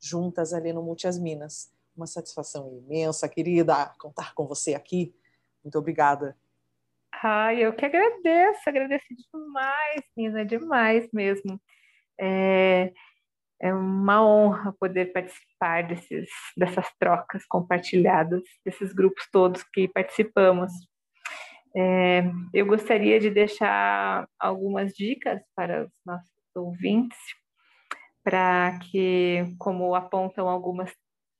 juntas 0.00 0.52
ali 0.52 0.72
no 0.72 0.82
Multias 0.82 1.18
Minas. 1.18 1.72
Uma 1.96 2.06
satisfação 2.06 2.72
imensa, 2.72 3.28
querida, 3.28 3.92
contar 3.98 4.34
com 4.34 4.46
você 4.46 4.74
aqui. 4.74 5.14
Muito 5.62 5.78
obrigada. 5.78 6.36
Ai, 7.22 7.60
eu 7.60 7.72
que 7.74 7.84
agradeço, 7.84 8.62
agradeço 8.66 9.06
demais, 9.32 10.02
Nina, 10.16 10.44
demais 10.44 11.08
mesmo. 11.12 11.60
É, 12.18 12.92
é 13.60 13.72
uma 13.72 14.26
honra 14.26 14.72
poder 14.72 15.12
participar 15.12 15.86
desses, 15.86 16.28
dessas 16.56 16.86
trocas 16.98 17.44
compartilhadas, 17.46 18.42
desses 18.64 18.92
grupos 18.92 19.28
todos 19.30 19.62
que 19.62 19.86
participamos. 19.86 20.72
É, 21.74 22.22
eu 22.52 22.66
gostaria 22.66 23.18
de 23.18 23.30
deixar 23.30 24.28
algumas 24.38 24.92
dicas 24.92 25.40
para 25.54 25.84
os 25.84 25.92
nossos 26.04 26.30
ouvintes, 26.54 27.18
para 28.22 28.78
que, 28.78 29.44
como 29.58 29.94
apontam 29.94 30.48
algumas 30.48 30.92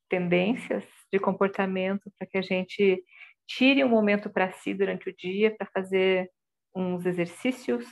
tendências 0.09 0.85
de 1.13 1.19
comportamento, 1.19 2.11
para 2.19 2.27
que 2.27 2.39
a 2.39 2.43
gente 2.43 3.03
tire 3.47 3.85
um 3.85 3.89
momento 3.89 4.31
para 4.31 4.53
si 4.53 4.73
durante 4.73 5.11
o 5.11 5.17
dia 5.17 5.55
para 5.55 5.69
fazer 5.73 6.31
uns 6.75 7.05
exercícios, 7.05 7.85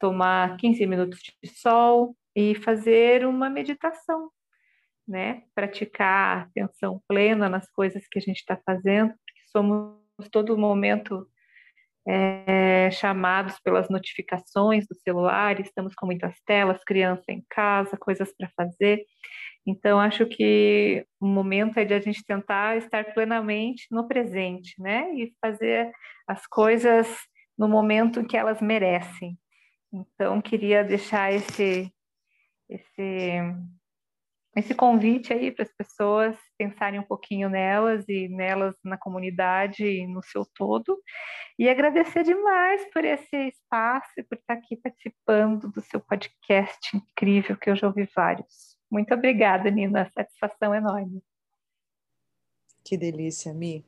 tomar 0.00 0.56
15 0.56 0.84
minutos 0.86 1.20
de 1.42 1.48
sol 1.48 2.16
e 2.34 2.54
fazer 2.56 3.24
uma 3.24 3.48
meditação, 3.48 4.30
né? 5.06 5.44
Praticar 5.54 6.48
atenção 6.48 7.00
plena 7.06 7.48
nas 7.48 7.70
coisas 7.70 8.06
que 8.08 8.18
a 8.18 8.22
gente 8.22 8.38
está 8.38 8.60
fazendo, 8.66 9.10
porque 9.10 9.40
somos 9.52 10.28
todo 10.30 10.58
momento 10.58 11.28
é, 12.06 12.90
chamados 12.90 13.58
pelas 13.60 13.88
notificações 13.88 14.86
do 14.86 14.94
celular, 14.96 15.58
estamos 15.60 15.94
com 15.94 16.06
muitas 16.06 16.38
telas, 16.46 16.84
criança 16.84 17.24
em 17.28 17.44
casa, 17.48 17.96
coisas 17.96 18.32
para 18.36 18.50
fazer. 18.56 19.04
Então, 19.66 19.98
acho 19.98 20.26
que 20.26 21.06
o 21.18 21.26
momento 21.26 21.78
é 21.78 21.84
de 21.84 21.94
a 21.94 22.00
gente 22.00 22.24
tentar 22.24 22.76
estar 22.76 23.14
plenamente 23.14 23.86
no 23.90 24.06
presente, 24.06 24.74
né? 24.78 25.10
E 25.14 25.32
fazer 25.40 25.90
as 26.26 26.46
coisas 26.46 27.08
no 27.56 27.66
momento 27.66 28.26
que 28.26 28.36
elas 28.36 28.60
merecem. 28.60 29.38
Então, 29.92 30.42
queria 30.42 30.84
deixar 30.84 31.32
esse, 31.32 31.90
esse 32.68 33.40
esse 34.56 34.74
convite 34.74 35.32
aí 35.32 35.50
para 35.50 35.64
as 35.64 35.72
pessoas 35.72 36.36
pensarem 36.56 37.00
um 37.00 37.04
pouquinho 37.04 37.48
nelas 37.48 38.04
e 38.08 38.28
nelas 38.28 38.74
na 38.84 38.96
comunidade 38.96 39.84
e 39.84 40.06
no 40.06 40.22
seu 40.22 40.46
todo. 40.54 40.96
E 41.58 41.68
agradecer 41.68 42.22
demais 42.22 42.84
por 42.92 43.04
esse 43.04 43.36
espaço 43.48 44.12
e 44.18 44.22
por 44.22 44.38
estar 44.38 44.54
aqui 44.54 44.76
participando 44.76 45.68
do 45.70 45.80
seu 45.80 46.00
podcast 46.00 46.96
incrível, 46.96 47.56
que 47.56 47.70
eu 47.70 47.76
já 47.76 47.86
ouvi 47.86 48.08
vários. 48.14 48.76
Muito 48.90 49.12
obrigada, 49.12 49.70
Nina. 49.70 50.10
Satisfação 50.14 50.74
enorme. 50.74 51.22
Que 52.84 52.96
delícia, 52.96 53.52
Mi. 53.52 53.84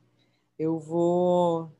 Eu 0.57 0.79
vou 0.79 1.71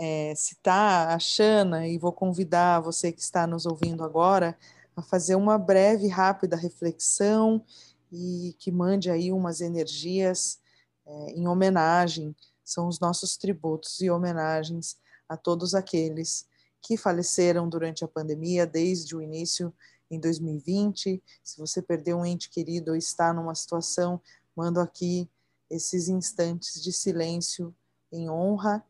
é, 0.00 0.34
citar 0.36 1.08
a 1.08 1.18
Xana 1.18 1.88
e 1.88 1.98
vou 1.98 2.12
convidar 2.12 2.80
você 2.80 3.10
que 3.10 3.20
está 3.20 3.46
nos 3.46 3.66
ouvindo 3.66 4.04
agora 4.04 4.56
a 4.96 5.02
fazer 5.02 5.34
uma 5.34 5.58
breve, 5.58 6.08
rápida 6.08 6.56
reflexão 6.56 7.64
e 8.10 8.54
que 8.58 8.70
mande 8.70 9.10
aí 9.10 9.32
umas 9.32 9.60
energias 9.60 10.60
é, 11.06 11.30
em 11.30 11.48
homenagem, 11.48 12.34
são 12.64 12.86
os 12.86 13.00
nossos 13.00 13.36
tributos 13.36 14.00
e 14.00 14.10
homenagens 14.10 14.96
a 15.28 15.36
todos 15.36 15.74
aqueles 15.74 16.46
que 16.80 16.96
faleceram 16.96 17.68
durante 17.68 18.04
a 18.04 18.08
pandemia, 18.08 18.66
desde 18.66 19.16
o 19.16 19.22
início 19.22 19.72
em 20.10 20.18
2020. 20.20 21.22
Se 21.42 21.58
você 21.58 21.80
perdeu 21.80 22.18
um 22.18 22.26
ente 22.26 22.50
querido 22.50 22.90
ou 22.90 22.96
está 22.96 23.32
numa 23.32 23.54
situação, 23.54 24.20
mando 24.54 24.80
aqui 24.80 25.28
esses 25.70 26.08
instantes 26.08 26.82
de 26.82 26.92
silêncio 26.92 27.74
em 28.12 28.28
honra 28.28 28.84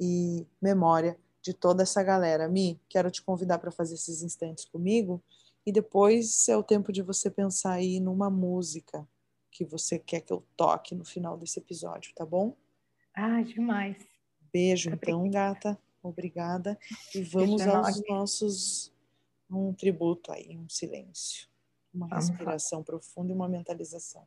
e 0.00 0.46
memória 0.60 1.16
de 1.40 1.52
toda 1.54 1.82
essa 1.82 2.02
galera. 2.02 2.48
Mi, 2.48 2.80
quero 2.88 3.10
te 3.10 3.22
convidar 3.22 3.58
para 3.58 3.70
fazer 3.70 3.94
esses 3.94 4.22
instantes 4.22 4.64
comigo 4.64 5.22
e 5.66 5.72
depois 5.72 6.48
é 6.48 6.56
o 6.56 6.62
tempo 6.62 6.92
de 6.92 7.02
você 7.02 7.30
pensar 7.30 7.72
aí 7.72 8.00
numa 8.00 8.28
música 8.28 9.06
que 9.50 9.64
você 9.64 9.98
quer 9.98 10.20
que 10.20 10.32
eu 10.32 10.44
toque 10.56 10.94
no 10.94 11.04
final 11.04 11.38
desse 11.38 11.58
episódio, 11.58 12.12
tá 12.14 12.26
bom? 12.26 12.56
Ah, 13.14 13.40
demais. 13.40 13.96
Beijo, 14.52 14.90
então, 14.90 15.30
gata. 15.30 15.78
Obrigada. 16.02 16.78
E 17.14 17.22
vamos 17.22 17.62
aos 17.62 18.02
nossos. 18.08 18.92
Um 19.50 19.72
tributo 19.72 20.32
aí, 20.32 20.56
um 20.56 20.68
silêncio. 20.68 21.48
Uma 21.92 22.08
respiração 22.08 22.82
profunda 22.82 23.32
e 23.32 23.34
uma 23.34 23.48
mentalização. 23.48 24.26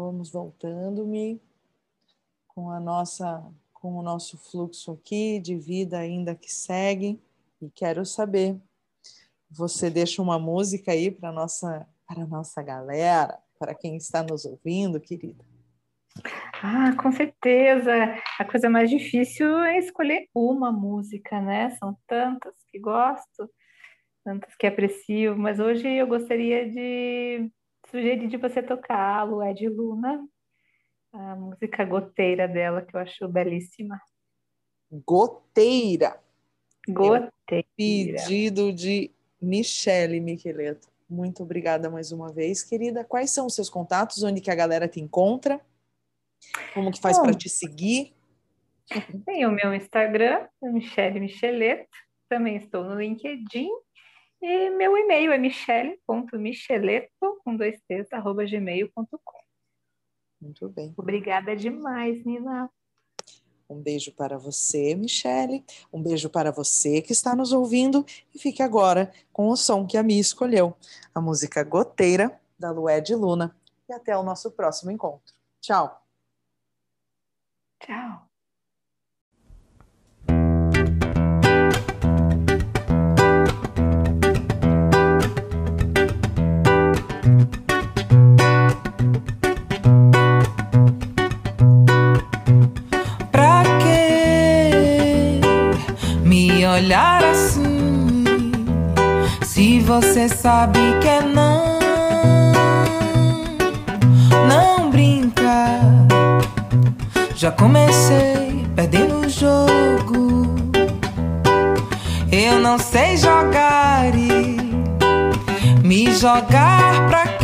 Vamos 0.00 0.30
voltando-me 0.30 1.42
com 2.46 2.70
a 2.70 2.78
nossa 2.78 3.44
com 3.72 3.96
o 3.96 4.02
nosso 4.02 4.38
fluxo 4.38 4.92
aqui 4.92 5.40
de 5.40 5.56
vida 5.56 5.98
ainda 5.98 6.36
que 6.36 6.52
segue 6.52 7.20
e 7.60 7.68
quero 7.68 8.06
saber 8.06 8.56
você 9.50 9.90
deixa 9.90 10.22
uma 10.22 10.38
música 10.38 10.92
aí 10.92 11.10
para 11.10 11.32
nossa 11.32 11.84
para 12.06 12.24
nossa 12.28 12.62
galera, 12.62 13.40
para 13.58 13.74
quem 13.74 13.96
está 13.96 14.22
nos 14.22 14.44
ouvindo, 14.44 15.00
querida. 15.00 15.44
Ah, 16.62 16.94
com 16.94 17.10
certeza. 17.10 17.92
A 18.38 18.44
coisa 18.44 18.70
mais 18.70 18.88
difícil 18.88 19.58
é 19.64 19.78
escolher 19.78 20.28
uma 20.32 20.70
música, 20.70 21.40
né? 21.40 21.70
São 21.70 21.98
tantas 22.06 22.54
que 22.70 22.78
gosto, 22.78 23.50
tantas 24.24 24.54
que 24.54 24.64
aprecio, 24.68 25.36
mas 25.36 25.58
hoje 25.58 25.88
eu 25.88 26.06
gostaria 26.06 26.70
de 26.70 27.50
sugeri 27.90 28.26
de 28.26 28.36
você 28.36 28.62
tocar 28.62 29.20
a 29.20 29.22
Lué 29.22 29.52
de 29.52 29.68
Luna, 29.68 30.26
a 31.12 31.36
música 31.36 31.84
Goteira 31.84 32.46
dela, 32.46 32.82
que 32.82 32.94
eu 32.94 33.00
acho 33.00 33.28
belíssima. 33.28 34.00
Goteira. 34.90 36.18
Goteira. 36.88 37.32
Pedido 37.76 38.72
de 38.72 39.10
Michele 39.40 40.20
Micheleto. 40.20 40.88
Muito 41.08 41.42
obrigada 41.42 41.88
mais 41.88 42.12
uma 42.12 42.30
vez, 42.32 42.62
querida. 42.62 43.04
Quais 43.04 43.30
são 43.30 43.46
os 43.46 43.54
seus 43.54 43.70
contatos? 43.70 44.22
Onde 44.22 44.40
que 44.40 44.50
a 44.50 44.54
galera 44.54 44.86
te 44.86 45.00
encontra? 45.00 45.60
Como 46.74 46.90
que 46.90 47.00
faz 47.00 47.18
para 47.18 47.32
te 47.32 47.48
seguir? 47.48 48.14
Tem 49.24 49.46
o 49.46 49.50
meu 49.50 49.74
Instagram, 49.74 50.46
Michele 50.62 51.20
Micheleto. 51.20 51.88
Também 52.28 52.56
estou 52.56 52.84
no 52.84 53.00
LinkedIn 53.00 53.70
e 54.40 54.70
meu 54.70 54.96
e-mail 54.96 55.32
é 55.32 55.38
michele.micheleto, 55.38 57.40
com 57.44 57.56
dois 57.56 57.80
t's, 57.88 58.12
arroba 58.12 58.44
gmail.com. 58.44 59.38
Muito 60.40 60.68
bem. 60.68 60.94
Obrigada 60.96 61.56
demais, 61.56 62.24
Nina. 62.24 62.70
Um 63.68 63.82
beijo 63.82 64.12
para 64.12 64.38
você, 64.38 64.94
Michele. 64.94 65.64
Um 65.92 66.02
beijo 66.02 66.30
para 66.30 66.50
você 66.50 67.02
que 67.02 67.12
está 67.12 67.36
nos 67.36 67.52
ouvindo. 67.52 68.04
E 68.34 68.38
fique 68.38 68.62
agora 68.62 69.12
com 69.32 69.48
o 69.48 69.56
som 69.56 69.86
que 69.86 69.98
a 69.98 70.02
Mi 70.02 70.18
escolheu, 70.18 70.74
a 71.14 71.20
música 71.20 71.62
Goteira, 71.62 72.40
da 72.58 72.70
Lué 72.70 73.00
de 73.00 73.14
Luna. 73.14 73.54
E 73.88 73.92
até 73.92 74.16
o 74.16 74.22
nosso 74.22 74.50
próximo 74.50 74.90
encontro. 74.90 75.34
Tchau. 75.60 76.02
Tchau. 77.80 78.27
Olhar 96.78 97.24
assim. 97.24 98.24
Se 99.42 99.80
você 99.80 100.28
sabe 100.28 100.78
que 101.00 101.08
é 101.08 101.20
não, 101.22 101.78
não 104.48 104.90
brinca. 104.90 105.80
Já 107.34 107.50
comecei 107.50 108.64
perdendo 108.76 109.26
o 109.26 109.28
jogo. 109.28 110.56
Eu 112.30 112.60
não 112.60 112.78
sei 112.78 113.16
jogar 113.16 114.14
e 114.14 114.56
me 115.82 116.12
jogar 116.12 117.08
pra 117.08 117.26
quê? 117.26 117.37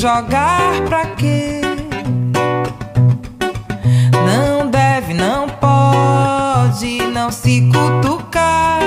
jogar 0.00 0.80
pra 0.88 1.04
quê? 1.08 1.60
Não 4.24 4.70
deve, 4.70 5.12
não 5.12 5.46
pode, 5.46 7.02
não 7.12 7.30
se 7.30 7.68
cutucar. 7.70 8.80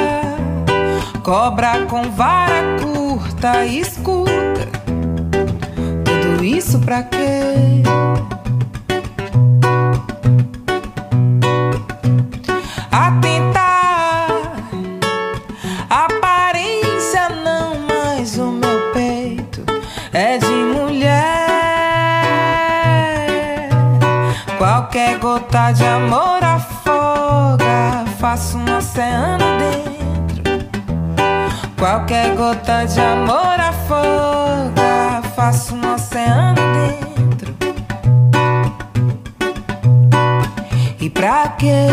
Cobra 1.21 1.85
com 1.85 2.09
vara 2.09 2.63
curta, 2.81 3.63
escuta. 3.63 4.67
Tudo 6.03 6.43
isso 6.43 6.79
pra 6.79 7.03
quê? 7.03 7.83
Gota 32.43 32.83
de 32.83 32.99
amor 32.99 33.57
afoga, 33.57 35.21
faço 35.33 35.75
um 35.75 35.93
oceano 35.93 36.59
dentro. 36.73 37.55
E 40.99 41.09
pra 41.09 41.47
quê? 41.57 41.87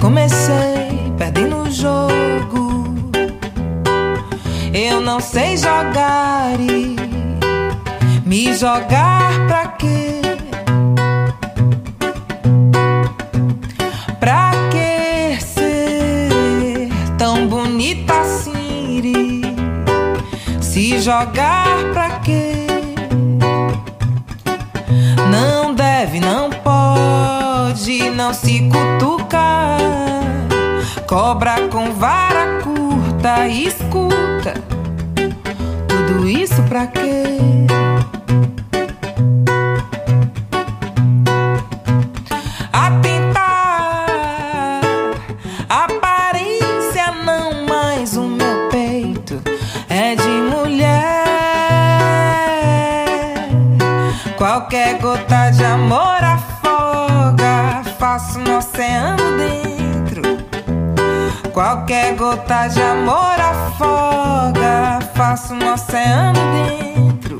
Comecei 0.00 1.12
perdendo 1.18 1.56
o 1.58 1.70
jogo. 1.70 3.10
Eu 4.72 5.00
não 5.00 5.20
sei 5.20 5.56
jogar 5.56 6.58
e 6.58 6.96
me 8.24 8.54
jogar 8.54 9.46
pra 9.46 9.66
quê? 9.68 10.20
Pra 14.18 14.52
que 14.70 15.40
ser 15.42 16.88
tão 17.18 17.46
bonita 17.46 18.20
assim? 18.20 19.42
Se 20.60 21.00
jogar 21.00 21.66
pra 21.92 22.20
quê? 22.20 22.66
Não 25.30 25.74
deve, 25.74 26.20
não 26.20 26.48
pode, 26.50 28.08
não 28.10 28.32
se 28.32 28.60
cutucar. 28.60 28.89
Cobra 31.10 31.68
com 31.72 31.92
vara 31.94 32.60
curta, 32.62 33.48
escuta. 33.48 34.54
Tudo 35.88 36.28
isso 36.28 36.62
pra 36.68 36.86
quê? 36.86 37.24
Atentar, 42.72 44.04
aparência 45.68 47.10
não 47.24 47.66
mais 47.66 48.16
o 48.16 48.22
meu 48.22 48.68
peito 48.70 49.42
é 49.88 50.14
de 50.14 50.28
mulher. 50.28 51.24
Qualquer 54.38 55.00
gota 55.00 55.50
de 55.50 55.64
amor 55.64 56.22
afoga, 56.22 57.82
faço 57.98 58.38
um 58.38 58.58
oceano 58.58 59.36
dentro. 59.36 59.69
Qualquer 61.52 62.14
gota 62.14 62.68
de 62.68 62.80
amor 62.80 63.40
afoga, 63.40 65.00
faço 65.14 65.52
um 65.52 65.72
oceano 65.72 66.38
dentro. 66.54 67.38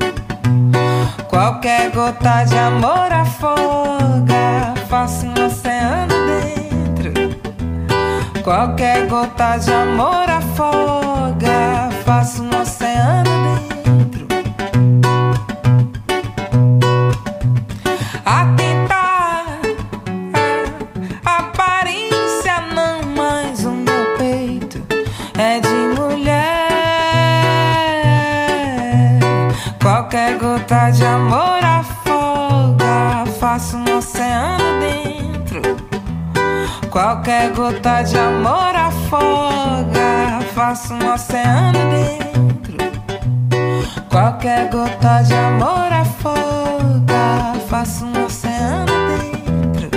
Qualquer 1.29 1.91
gota 1.91 2.43
de 2.43 2.57
amor 2.57 3.11
afoga, 3.11 4.73
faço 4.89 5.25
um 5.25 5.45
oceano 5.45 6.13
dentro. 6.27 7.13
Qualquer 8.43 9.07
gota 9.07 9.57
de 9.57 9.71
amor 9.71 10.29
afoga, 10.29 11.60
Gota 37.71 38.01
de 38.03 38.17
amor 38.17 38.75
afoga, 38.75 40.41
faço 40.53 40.93
um 40.93 41.13
oceano 41.13 41.79
dentro. 41.89 42.75
Qualquer 44.09 44.69
gota 44.69 45.21
de 45.21 45.33
amor 45.33 45.89
afoga, 45.93 47.57
faço 47.69 48.05
um 48.05 48.25
oceano 48.25 48.91
dentro. 49.07 49.89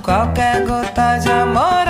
Qualquer 0.00 0.64
gota 0.64 1.18
de 1.18 1.28
amor 1.28 1.83